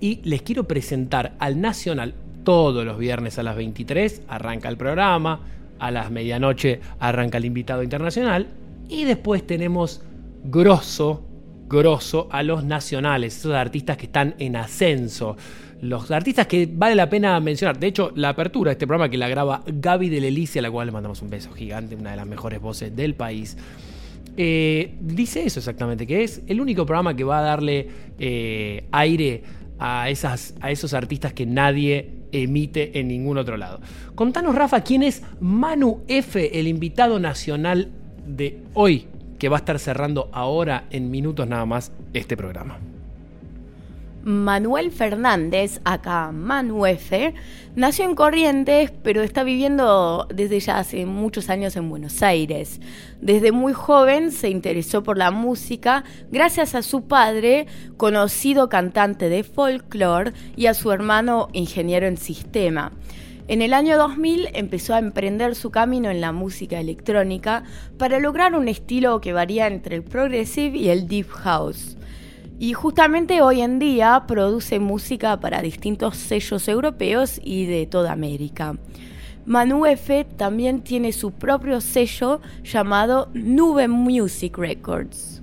y 0.00 0.20
les 0.24 0.40
quiero 0.40 0.64
presentar 0.64 1.34
al 1.38 1.60
Nacional 1.60 2.14
todos 2.42 2.86
los 2.86 2.96
viernes 2.96 3.38
a 3.38 3.42
las 3.42 3.54
23, 3.54 4.22
arranca 4.28 4.70
el 4.70 4.78
programa, 4.78 5.40
a 5.78 5.90
las 5.90 6.10
medianoche 6.10 6.80
arranca 7.00 7.36
el 7.36 7.44
invitado 7.44 7.82
internacional 7.82 8.46
y 8.88 9.04
después 9.04 9.46
tenemos 9.46 10.00
grosso, 10.44 11.22
grosso 11.68 12.28
a 12.30 12.42
los 12.42 12.64
nacionales, 12.64 13.36
esos 13.36 13.52
artistas 13.52 13.98
que 13.98 14.06
están 14.06 14.34
en 14.38 14.56
ascenso. 14.56 15.36
Los 15.82 16.10
artistas 16.12 16.46
que 16.46 16.66
vale 16.72 16.94
la 16.94 17.10
pena 17.10 17.38
mencionar. 17.40 17.78
De 17.78 17.88
hecho, 17.88 18.12
la 18.14 18.30
apertura 18.30 18.70
de 18.70 18.74
este 18.74 18.86
programa 18.86 19.10
que 19.10 19.18
la 19.18 19.28
graba 19.28 19.64
Gaby 19.66 20.08
de 20.08 20.20
Lelicia, 20.20 20.60
a 20.60 20.62
la 20.62 20.70
cual 20.70 20.86
le 20.86 20.92
mandamos 20.92 21.20
un 21.22 21.28
beso 21.28 21.50
gigante, 21.52 21.96
una 21.96 22.12
de 22.12 22.16
las 22.16 22.26
mejores 22.26 22.60
voces 22.60 22.94
del 22.94 23.16
país. 23.16 23.56
Eh, 24.36 24.94
dice 25.00 25.44
eso 25.44 25.60
exactamente, 25.60 26.06
que 26.06 26.22
es 26.24 26.42
el 26.46 26.60
único 26.60 26.86
programa 26.86 27.14
que 27.14 27.24
va 27.24 27.40
a 27.40 27.42
darle 27.42 27.88
eh, 28.18 28.84
aire 28.90 29.42
a, 29.78 30.08
esas, 30.08 30.54
a 30.60 30.70
esos 30.70 30.94
artistas 30.94 31.32
que 31.32 31.44
nadie 31.44 32.10
emite 32.32 32.98
en 32.98 33.08
ningún 33.08 33.36
otro 33.38 33.56
lado. 33.56 33.80
Contanos, 34.14 34.54
Rafa, 34.54 34.80
quién 34.82 35.02
es 35.02 35.22
Manu 35.40 36.02
F, 36.08 36.58
el 36.58 36.66
invitado 36.66 37.18
nacional 37.18 37.90
de 38.26 38.58
hoy, 38.74 39.06
que 39.38 39.48
va 39.48 39.56
a 39.56 39.60
estar 39.60 39.78
cerrando 39.78 40.30
ahora 40.32 40.86
en 40.90 41.10
minutos 41.10 41.46
nada 41.46 41.66
más 41.66 41.92
este 42.14 42.36
programa. 42.36 42.78
Manuel 44.24 44.92
Fernández, 44.92 45.80
acá 45.84 46.30
Manu 46.32 46.86
F, 46.86 47.34
nació 47.74 48.04
en 48.04 48.14
Corrientes, 48.14 48.92
pero 49.02 49.22
está 49.22 49.42
viviendo 49.42 50.28
desde 50.32 50.60
ya 50.60 50.78
hace 50.78 51.06
muchos 51.06 51.50
años 51.50 51.76
en 51.76 51.88
Buenos 51.88 52.22
Aires. 52.22 52.80
Desde 53.20 53.50
muy 53.50 53.72
joven 53.72 54.30
se 54.30 54.48
interesó 54.48 55.02
por 55.02 55.18
la 55.18 55.30
música 55.30 56.04
gracias 56.30 56.74
a 56.74 56.82
su 56.82 57.08
padre, 57.08 57.66
conocido 57.96 58.68
cantante 58.68 59.28
de 59.28 59.42
folclore, 59.42 60.32
y 60.56 60.66
a 60.66 60.74
su 60.74 60.92
hermano 60.92 61.48
ingeniero 61.52 62.06
en 62.06 62.16
sistema. 62.16 62.92
En 63.48 63.60
el 63.60 63.74
año 63.74 63.98
2000 63.98 64.50
empezó 64.54 64.94
a 64.94 65.00
emprender 65.00 65.56
su 65.56 65.70
camino 65.70 66.10
en 66.10 66.20
la 66.20 66.30
música 66.30 66.78
electrónica 66.78 67.64
para 67.98 68.20
lograr 68.20 68.54
un 68.54 68.68
estilo 68.68 69.20
que 69.20 69.32
varía 69.32 69.66
entre 69.66 69.96
el 69.96 70.04
progressive 70.04 70.78
y 70.78 70.88
el 70.90 71.08
deep 71.08 71.28
house. 71.28 71.96
Y 72.62 72.74
justamente 72.74 73.42
hoy 73.42 73.60
en 73.60 73.80
día 73.80 74.22
produce 74.28 74.78
música 74.78 75.40
para 75.40 75.62
distintos 75.62 76.16
sellos 76.16 76.68
europeos 76.68 77.40
y 77.42 77.66
de 77.66 77.86
toda 77.86 78.12
América. 78.12 78.76
Manu 79.44 79.84
F 79.84 80.24
también 80.36 80.82
tiene 80.82 81.10
su 81.10 81.32
propio 81.32 81.80
sello 81.80 82.40
llamado 82.62 83.30
Nube 83.34 83.88
Music 83.88 84.56
Records 84.58 85.41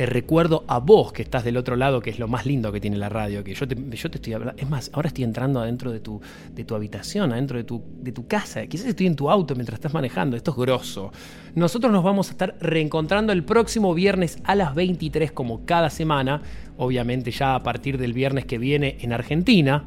te 0.00 0.06
recuerdo 0.06 0.64
a 0.66 0.78
vos 0.78 1.12
que 1.12 1.20
estás 1.20 1.44
del 1.44 1.58
otro 1.58 1.76
lado, 1.76 2.00
que 2.00 2.08
es 2.08 2.18
lo 2.18 2.26
más 2.26 2.46
lindo 2.46 2.72
que 2.72 2.80
tiene 2.80 2.96
la 2.96 3.10
radio, 3.10 3.44
que 3.44 3.52
yo 3.52 3.68
te, 3.68 3.74
yo 3.74 4.10
te 4.10 4.16
estoy 4.16 4.32
hablando, 4.32 4.58
es 4.58 4.66
más, 4.66 4.90
ahora 4.94 5.08
estoy 5.08 5.24
entrando 5.24 5.60
adentro 5.60 5.92
de 5.92 6.00
tu, 6.00 6.22
de 6.54 6.64
tu 6.64 6.74
habitación, 6.74 7.34
adentro 7.34 7.58
de 7.58 7.64
tu, 7.64 7.82
de 8.00 8.10
tu 8.10 8.26
casa, 8.26 8.66
quizás 8.66 8.86
estoy 8.86 9.08
en 9.08 9.14
tu 9.14 9.28
auto 9.28 9.54
mientras 9.54 9.74
estás 9.74 9.92
manejando, 9.92 10.38
esto 10.38 10.52
es 10.52 10.56
grosso. 10.56 11.12
Nosotros 11.54 11.92
nos 11.92 12.02
vamos 12.02 12.28
a 12.28 12.30
estar 12.30 12.56
reencontrando 12.60 13.34
el 13.34 13.44
próximo 13.44 13.92
viernes 13.92 14.38
a 14.44 14.54
las 14.54 14.74
23 14.74 15.32
como 15.32 15.66
cada 15.66 15.90
semana, 15.90 16.40
obviamente 16.78 17.30
ya 17.30 17.54
a 17.54 17.62
partir 17.62 17.98
del 17.98 18.14
viernes 18.14 18.46
que 18.46 18.56
viene 18.56 18.96
en 19.02 19.12
Argentina, 19.12 19.84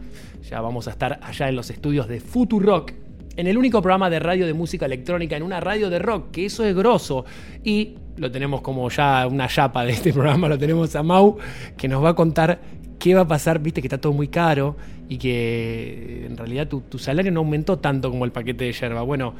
ya 0.47 0.61
vamos 0.61 0.87
a 0.87 0.91
estar 0.91 1.21
allá 1.23 1.49
en 1.49 1.55
los 1.55 1.71
estudios 1.71 2.07
de 2.07 2.19
Futurock 2.19 2.93
en 3.35 3.47
el 3.47 3.57
único 3.57 3.81
programa 3.81 4.11
de 4.11 4.19
radio 4.19 4.45
de 4.45 4.53
música 4.53 4.85
electrónica, 4.85 5.35
en 5.35 5.41
una 5.41 5.59
radio 5.59 5.89
de 5.89 5.97
rock, 5.97 6.29
que 6.31 6.45
eso 6.45 6.63
es 6.63 6.75
grosso. 6.75 7.25
Y 7.63 7.95
lo 8.17 8.31
tenemos 8.31 8.61
como 8.61 8.89
ya 8.89 9.27
una 9.27 9.47
chapa 9.47 9.85
de 9.85 9.91
este 9.91 10.13
programa, 10.13 10.47
lo 10.47 10.57
tenemos 10.57 10.95
a 10.95 11.03
Mau, 11.03 11.37
que 11.77 11.87
nos 11.87 12.03
va 12.03 12.09
a 12.09 12.15
contar 12.15 12.59
qué 12.99 13.13
va 13.15 13.21
a 13.21 13.27
pasar, 13.27 13.59
viste 13.59 13.81
que 13.81 13.87
está 13.87 13.99
todo 13.99 14.13
muy 14.13 14.27
caro 14.27 14.75
y 15.09 15.17
que 15.17 16.25
en 16.25 16.37
realidad 16.37 16.67
tu, 16.67 16.81
tu 16.81 16.97
salario 16.97 17.31
no 17.31 17.41
aumentó 17.41 17.79
tanto 17.79 18.09
como 18.09 18.25
el 18.25 18.31
paquete 18.31 18.65
de 18.65 18.71
yerba. 18.71 19.01
Bueno, 19.01 19.33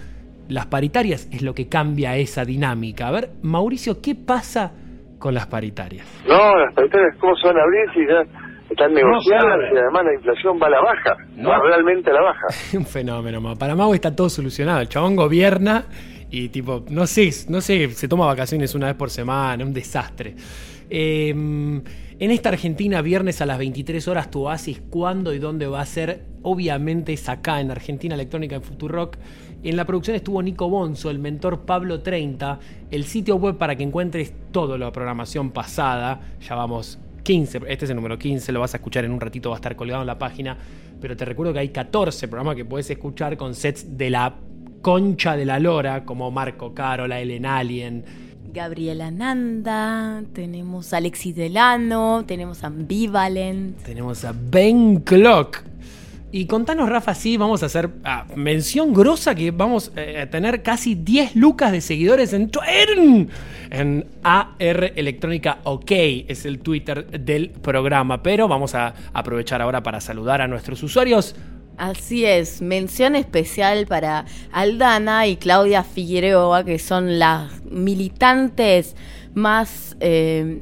las 0.50 0.66
paritarias 0.66 1.30
es 1.32 1.42
lo 1.42 1.54
que 1.54 1.70
cambia 1.70 2.18
esa 2.18 2.44
dinámica. 2.44 3.08
A 3.08 3.12
ver, 3.12 3.30
Mauricio, 3.42 4.02
¿qué 4.02 4.16
pasa 4.16 4.74
con 5.20 5.34
las 5.34 5.48
paritarias? 5.48 6.06
No, 6.28 6.58
las 6.58 6.74
paritarias, 6.74 7.16
¿cómo 7.20 7.36
se 7.38 7.48
van 7.48 7.58
a 7.58 7.62
abrir 7.62 7.86
si 7.94 8.06
ya 8.06 8.44
están 8.70 8.94
negociadas 8.94 9.60
y 9.74 9.78
además 9.78 10.06
la 10.06 10.14
inflación 10.16 10.60
va 10.62 10.68
a 10.68 10.70
la 10.70 10.82
baja? 10.82 11.18
No. 11.38 11.50
Va 11.50 11.60
realmente 11.60 12.10
a 12.10 12.14
la 12.14 12.22
baja. 12.22 12.48
Un 12.78 12.86
fenómeno, 12.86 13.40
Mau. 13.40 13.56
Para 13.56 13.76
Mau 13.76 13.94
está 13.94 14.14
todo 14.14 14.30
solucionado. 14.30 14.82
El 14.82 14.90
chabón 14.90 15.16
gobierna 15.16 15.86
y 16.34 16.50
tipo, 16.50 16.84
no 16.90 17.06
sé, 17.06 17.30
no 17.48 17.62
sé, 17.62 17.92
se 17.92 18.08
toma 18.08 18.26
vacaciones 18.26 18.74
una 18.74 18.88
vez 18.88 18.96
por 18.96 19.12
semana, 19.12 19.64
un 19.64 19.72
desastre. 19.72 20.34
Eh, 20.90 21.30
en 21.30 22.32
esta 22.32 22.50
Argentina, 22.50 23.04
viernes 23.04 23.40
a 23.42 23.46
las 23.46 23.60
23 23.60 24.08
horas, 24.08 24.32
tu 24.32 24.48
oasis, 24.48 24.82
¿cuándo 24.90 25.32
y 25.32 25.38
dónde 25.38 25.68
va 25.68 25.82
a 25.82 25.86
ser? 25.86 26.26
Obviamente 26.42 27.14
es 27.14 27.30
acá, 27.30 27.62
en 27.62 27.70
Argentina 27.70 28.16
Electrónica, 28.16 28.56
en 28.56 28.64
Futurock. 28.64 29.18
En 29.62 29.78
la 29.78 29.86
producción 29.86 30.16
estuvo 30.16 30.42
Nico 30.42 30.68
Bonzo, 30.70 31.12
el 31.12 31.20
mentor 31.20 31.66
Pablo 31.68 32.02
30, 32.02 32.60
el 32.90 33.04
sitio 33.04 33.36
web 33.36 33.60
para 33.60 33.76
que 33.76 33.84
encuentres 33.84 34.34
toda 34.52 34.76
la 34.80 34.92
programación 34.92 35.52
pasada. 35.52 36.20
Ya 36.42 36.56
vamos 36.56 36.98
15, 37.22 37.62
este 37.68 37.86
es 37.86 37.92
el 37.92 37.96
número 37.96 38.18
15, 38.18 38.52
lo 38.52 38.60
vas 38.60 38.74
a 38.74 38.78
escuchar 38.78 39.06
en 39.06 39.12
un 39.12 39.22
ratito, 39.22 39.52
va 39.52 39.58
a 39.58 39.58
estar 39.58 39.76
colgado 39.76 40.02
en 40.02 40.08
la 40.08 40.18
página. 40.18 40.58
Pero 41.00 41.16
te 41.16 41.26
recuerdo 41.26 41.54
que 41.54 41.60
hay 41.60 41.70
14 41.70 42.28
programas 42.28 42.56
que 42.56 42.66
puedes 42.66 42.90
escuchar 42.90 43.38
con 43.38 43.54
sets 43.54 43.98
de 43.98 44.10
la 44.10 44.34
concha 44.84 45.36
de 45.36 45.46
la 45.46 45.58
lora, 45.58 46.04
como 46.04 46.30
Marco 46.30 46.76
Carola, 46.76 47.20
Ellen 47.20 47.48
Alien. 47.48 48.06
Gabriela 48.54 49.10
Nanda, 49.10 50.22
tenemos 50.34 50.94
a 50.94 50.98
Alexis 50.98 51.36
Delano, 51.36 52.24
tenemos 52.28 52.64
a 52.64 52.68
Ambivalent. 52.68 53.82
Tenemos 53.82 54.24
a 54.26 54.36
Ben 54.36 55.00
Clock. 55.00 55.64
Y 56.32 56.46
contanos, 56.48 56.90
Rafa, 56.90 57.14
sí, 57.14 57.38
vamos 57.38 57.64
a 57.64 57.68
hacer 57.68 57.92
ah, 58.04 58.26
mención 58.36 58.94
grosa 58.94 59.36
que 59.36 59.52
vamos 59.52 59.92
eh, 59.96 60.22
a 60.22 60.30
tener 60.30 60.64
casi 60.64 60.96
10 60.96 61.36
lucas 61.36 61.72
de 61.72 61.80
seguidores 61.80 62.34
en 62.34 62.50
Twitter. 62.50 63.30
En 63.70 64.06
AR 64.24 64.94
Electrónica 64.96 65.60
OK 65.64 65.92
es 65.92 66.46
el 66.46 66.60
Twitter 66.60 67.06
del 67.22 67.52
programa. 67.52 68.22
Pero 68.22 68.48
vamos 68.48 68.76
a 68.76 68.96
aprovechar 69.14 69.62
ahora 69.62 69.82
para 69.84 70.02
saludar 70.02 70.42
a 70.42 70.48
nuestros 70.48 70.82
usuarios. 70.84 71.36
Así 71.78 72.24
es, 72.26 72.62
mención 72.62 73.16
especial 73.16 73.88
para 73.88 74.26
Aldana 74.52 75.28
y 75.28 75.38
Claudia 75.38 75.84
Figueroa, 75.84 76.64
que 76.64 76.78
son 76.78 77.18
las 77.18 77.64
militantes 77.66 78.96
más 79.34 79.98
eh, 80.00 80.62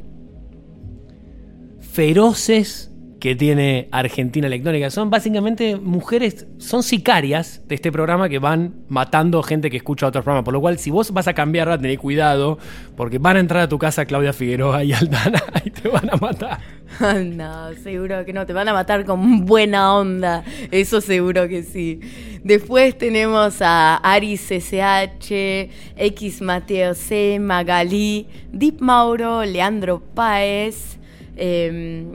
feroces 1.82 2.92
que 3.22 3.36
tiene 3.36 3.88
Argentina 3.92 4.48
Electrónica. 4.48 4.90
Son 4.90 5.12
básicamente 5.12 5.76
mujeres, 5.76 6.48
son 6.58 6.82
sicarias 6.82 7.62
de 7.68 7.76
este 7.76 7.92
programa 7.92 8.28
que 8.28 8.40
van 8.40 8.84
matando 8.90 9.44
gente 9.44 9.70
que 9.70 9.78
escucha 9.78 10.08
otros 10.08 10.24
programas. 10.24 10.44
Por 10.44 10.56
lo 10.56 10.60
cual, 10.60 10.80
si 10.80 10.90
vos 10.90 11.12
vas 11.12 11.28
a 11.28 11.34
cambiar, 11.34 11.70
tener 11.80 12.00
cuidado, 12.00 12.58
porque 12.98 13.20
van 13.20 13.38
a 13.38 13.40
entrar 13.40 13.62
a 13.62 13.70
tu 13.70 13.78
casa 13.78 14.06
Claudia 14.06 14.34
Figueroa 14.34 14.84
y 14.84 14.94
Aldana 14.94 15.44
y 15.66 15.70
te 15.70 15.88
van 15.88 16.10
a 16.10 16.16
matar. 16.16 16.60
no, 17.26 17.74
seguro 17.76 18.26
que 18.26 18.34
no, 18.34 18.46
te 18.46 18.54
van 18.54 18.68
a 18.68 18.74
matar 18.74 19.06
con 19.06 19.46
buena 19.46 19.96
onda. 19.96 20.44
Eso 20.72 21.02
seguro 21.02 21.48
que 21.48 21.64
sí. 21.64 22.00
Después 22.44 22.98
tenemos 22.98 23.62
a 23.62 23.96
Aris 23.98 24.52
SH, 24.52 25.70
X 25.96 26.42
Mateo 26.42 26.94
C, 26.94 27.40
Magalí, 27.40 28.28
Deep 28.52 28.82
Mauro, 28.82 29.44
Leandro 29.44 30.02
Páez. 30.14 30.98
Eh, 31.38 32.06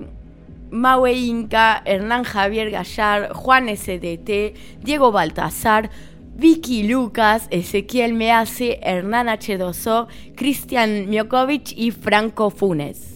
Maue 0.71 1.13
Inca, 1.13 1.83
Hernán 1.85 2.25
Javier 2.25 2.71
Gallar, 2.71 3.33
Juan 3.33 3.69
SDT, 3.69 4.55
Diego 4.83 5.13
Baltazar, 5.13 5.91
Vicky 6.35 6.83
Lucas, 6.83 7.47
Ezequiel 7.51 8.13
Meace, 8.13 8.79
Hernán 8.83 9.29
H2O, 9.29 10.07
Cristian 10.35 11.09
Miokovic 11.09 11.73
y 11.77 11.93
Franco 11.93 12.51
Funes. 12.51 13.16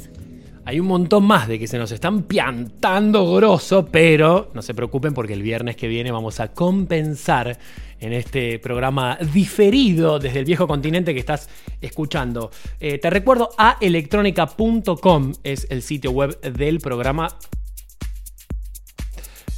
Hay 0.70 0.78
un 0.78 0.86
montón 0.86 1.24
más 1.24 1.48
de 1.48 1.58
que 1.58 1.66
se 1.66 1.78
nos 1.78 1.90
están 1.90 2.22
piantando 2.22 3.34
grosso, 3.34 3.86
pero 3.86 4.52
no 4.54 4.62
se 4.62 4.72
preocupen 4.72 5.12
porque 5.12 5.32
el 5.32 5.42
viernes 5.42 5.74
que 5.74 5.88
viene 5.88 6.12
vamos 6.12 6.38
a 6.38 6.52
compensar 6.52 7.58
en 7.98 8.12
este 8.12 8.60
programa 8.60 9.18
diferido 9.34 10.20
desde 10.20 10.38
el 10.38 10.44
viejo 10.44 10.68
continente 10.68 11.12
que 11.12 11.18
estás 11.18 11.48
escuchando. 11.80 12.52
Eh, 12.78 12.98
te 12.98 13.10
recuerdo 13.10 13.50
a 13.58 13.78
electronica.com 13.80 15.32
es 15.42 15.66
el 15.70 15.82
sitio 15.82 16.12
web 16.12 16.40
del 16.40 16.78
programa 16.78 17.36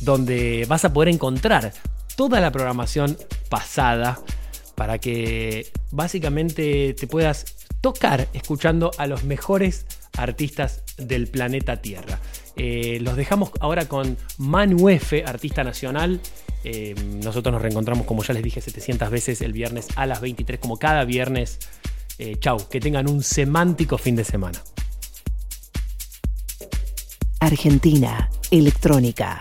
donde 0.00 0.64
vas 0.66 0.86
a 0.86 0.94
poder 0.94 1.10
encontrar 1.10 1.74
toda 2.16 2.40
la 2.40 2.50
programación 2.50 3.18
pasada 3.50 4.18
para 4.76 4.96
que 4.96 5.70
básicamente 5.90 6.94
te 6.94 7.06
puedas 7.06 7.68
tocar 7.82 8.28
escuchando 8.32 8.92
a 8.96 9.06
los 9.06 9.24
mejores 9.24 9.84
artistas 10.16 10.82
del 10.96 11.28
planeta 11.28 11.80
Tierra. 11.80 12.18
Eh, 12.56 12.98
los 13.00 13.16
dejamos 13.16 13.50
ahora 13.60 13.86
con 13.86 14.16
Manu 14.38 14.88
F, 14.88 15.24
artista 15.24 15.64
nacional. 15.64 16.20
Eh, 16.64 16.94
nosotros 17.22 17.52
nos 17.52 17.62
reencontramos, 17.62 18.06
como 18.06 18.22
ya 18.22 18.34
les 18.34 18.42
dije 18.42 18.60
700 18.60 19.10
veces, 19.10 19.40
el 19.40 19.52
viernes 19.52 19.88
a 19.96 20.06
las 20.06 20.20
23, 20.20 20.60
como 20.60 20.78
cada 20.78 21.04
viernes. 21.04 21.58
Eh, 22.18 22.36
chau, 22.38 22.68
que 22.68 22.78
tengan 22.78 23.08
un 23.08 23.22
semántico 23.22 23.98
fin 23.98 24.16
de 24.16 24.24
semana. 24.24 24.62
Argentina, 27.40 28.30
electrónica. 28.50 29.40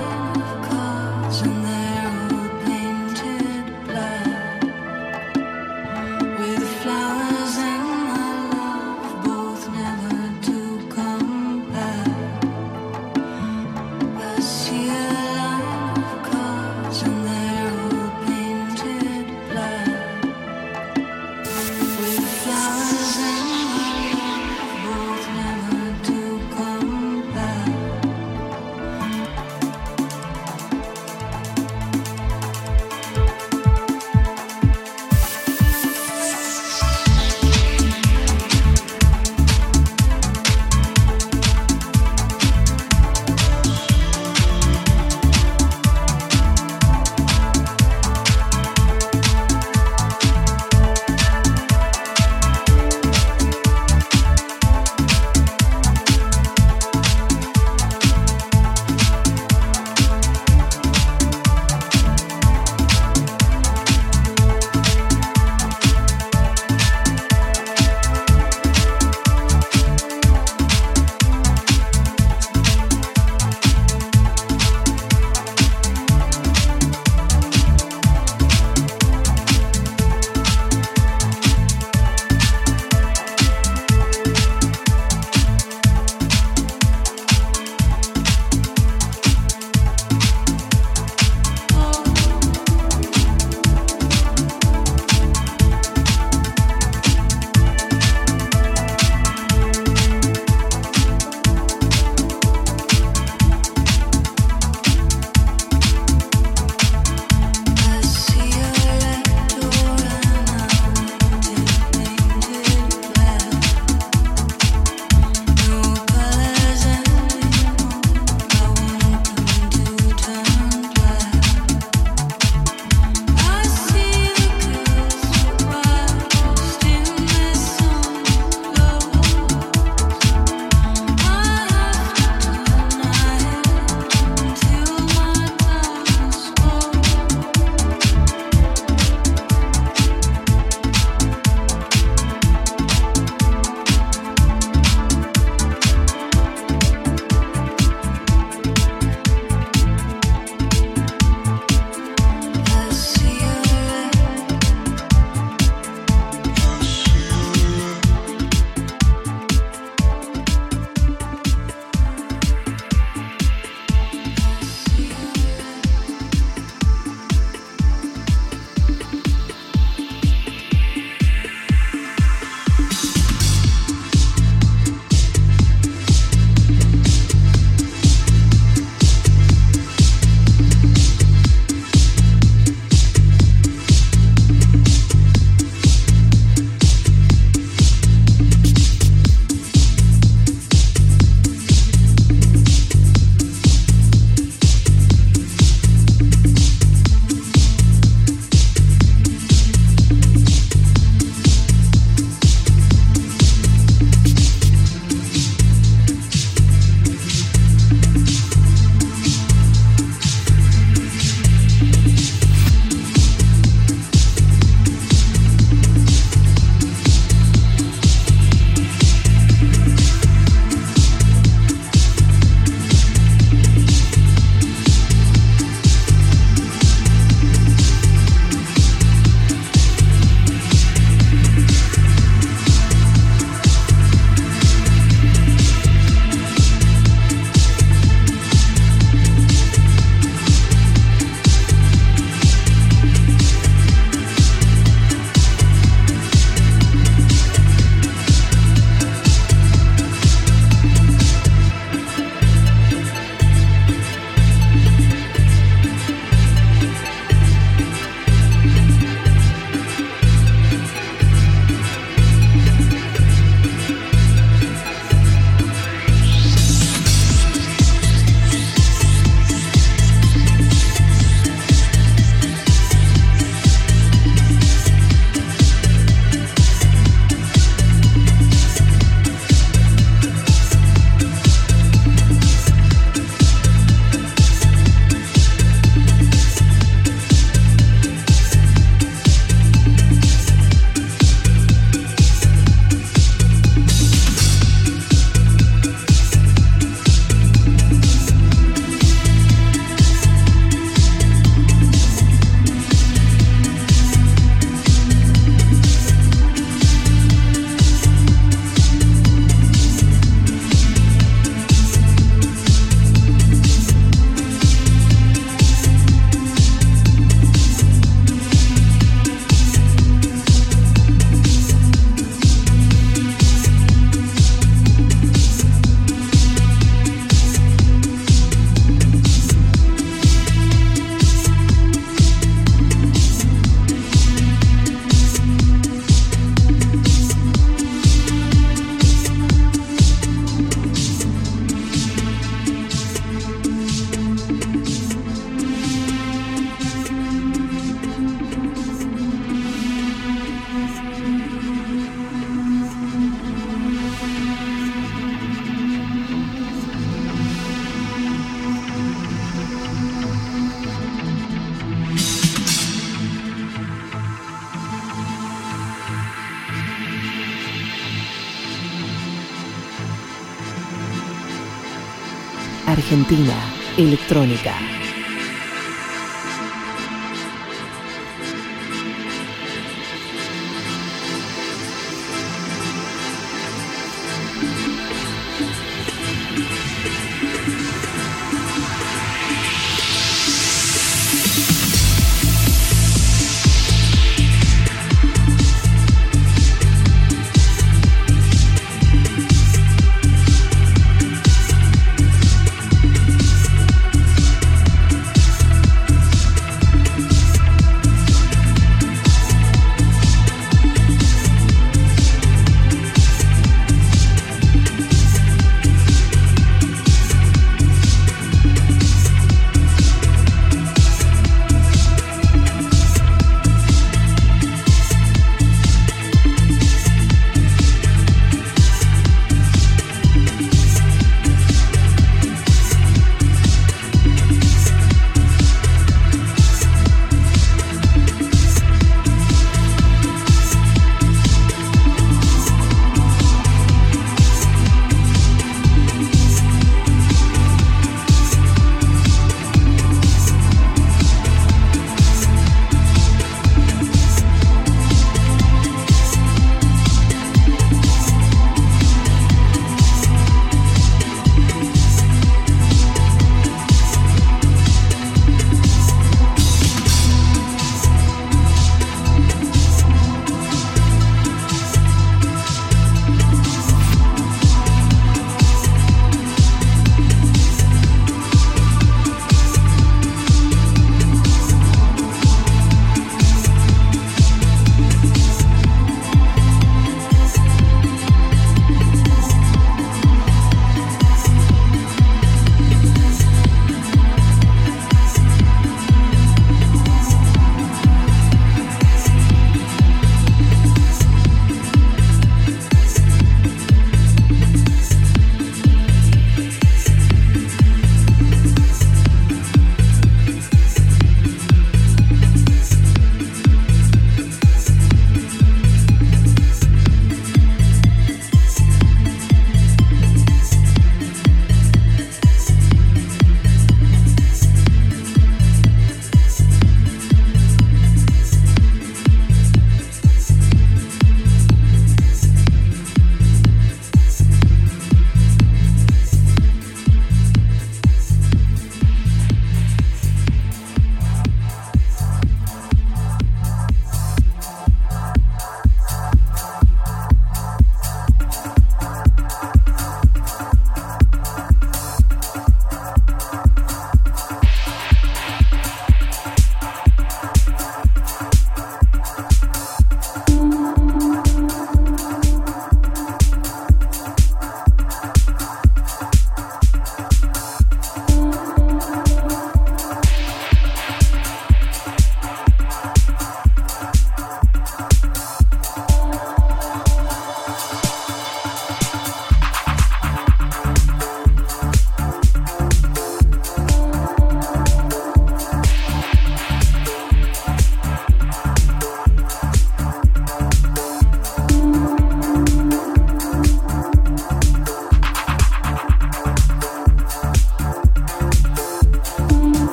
Argentina 372.91 373.55
Electrónica. 373.95 375.00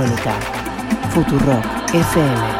Electrónica. 0.00 0.32
Futurock 1.12 1.66
FM. 1.92 2.59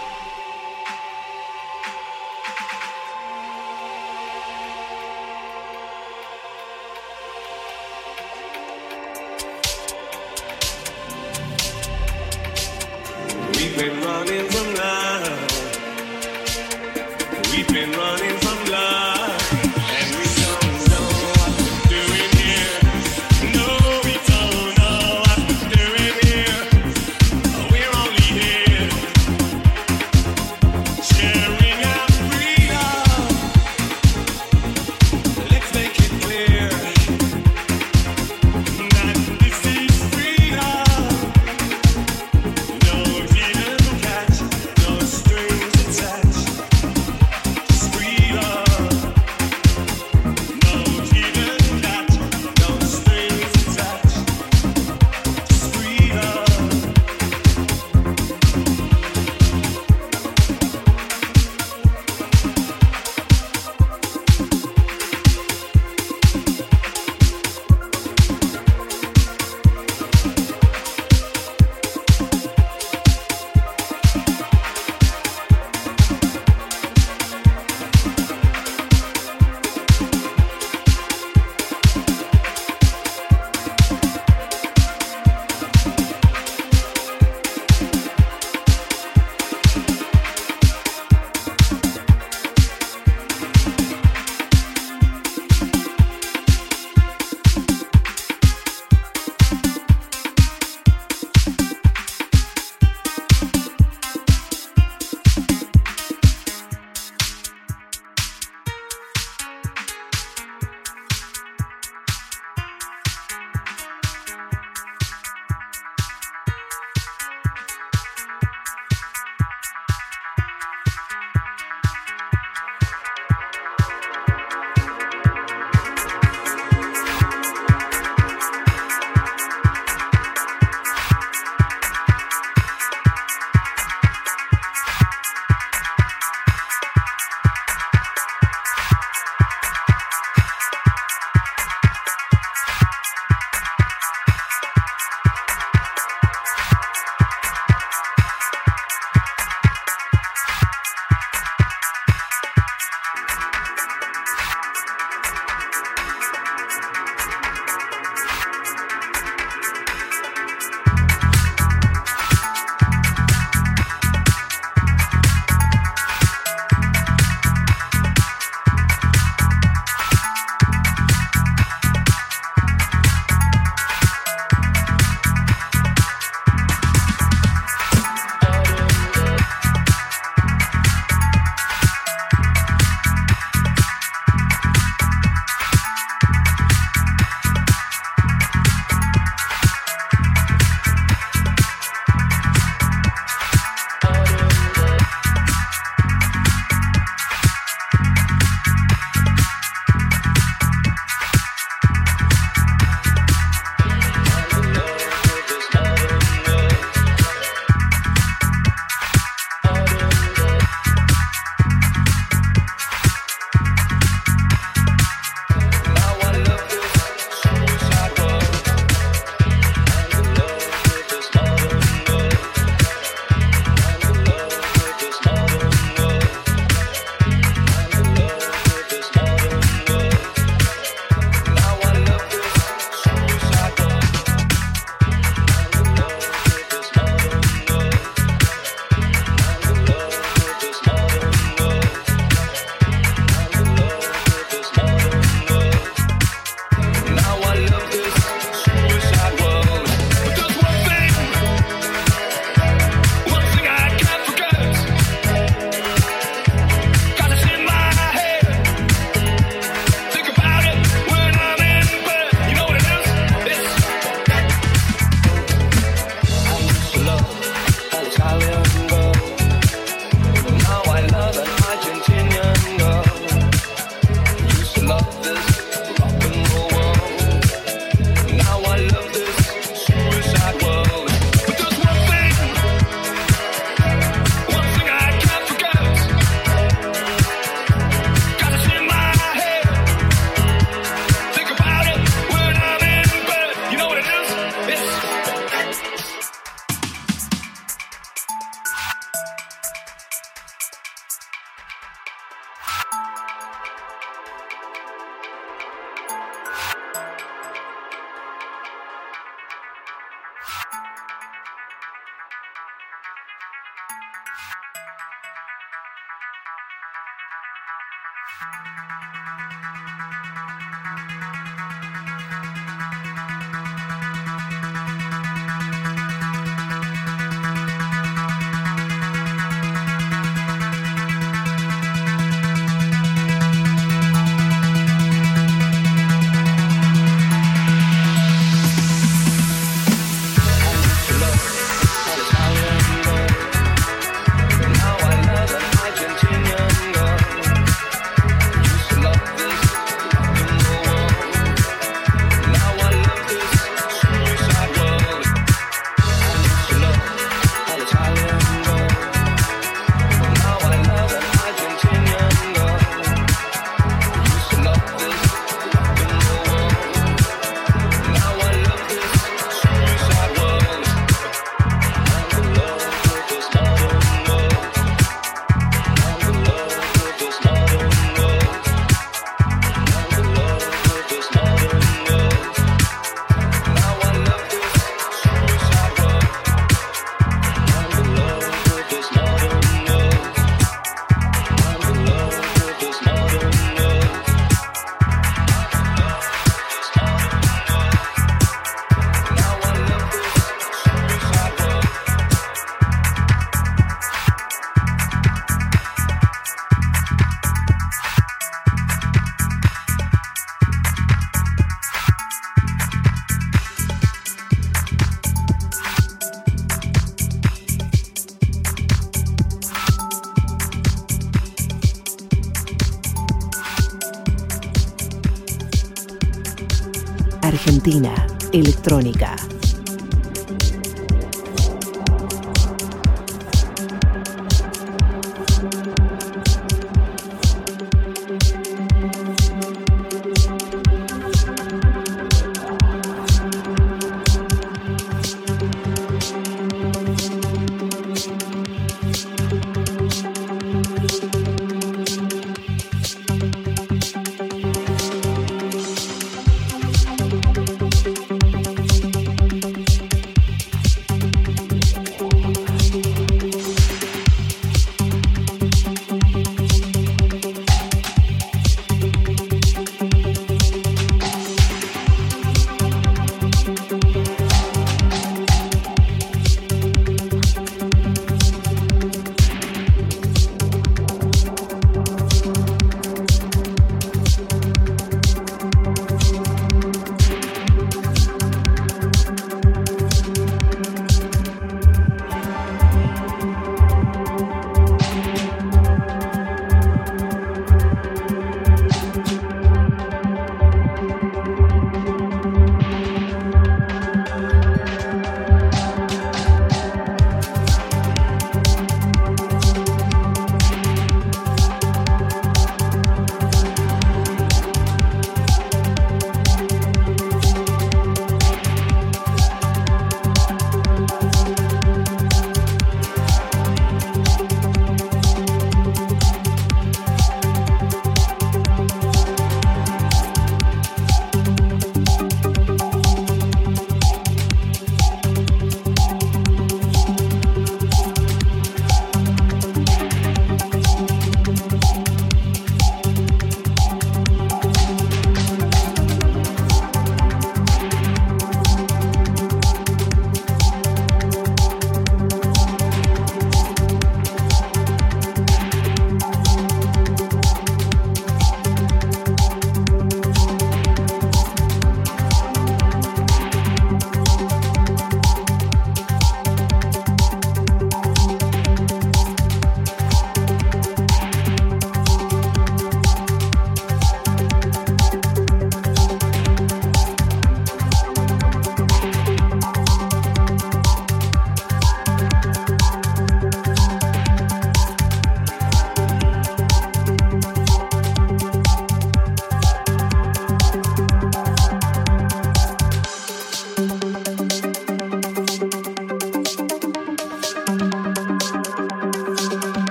Electrónica. 428.53 429.35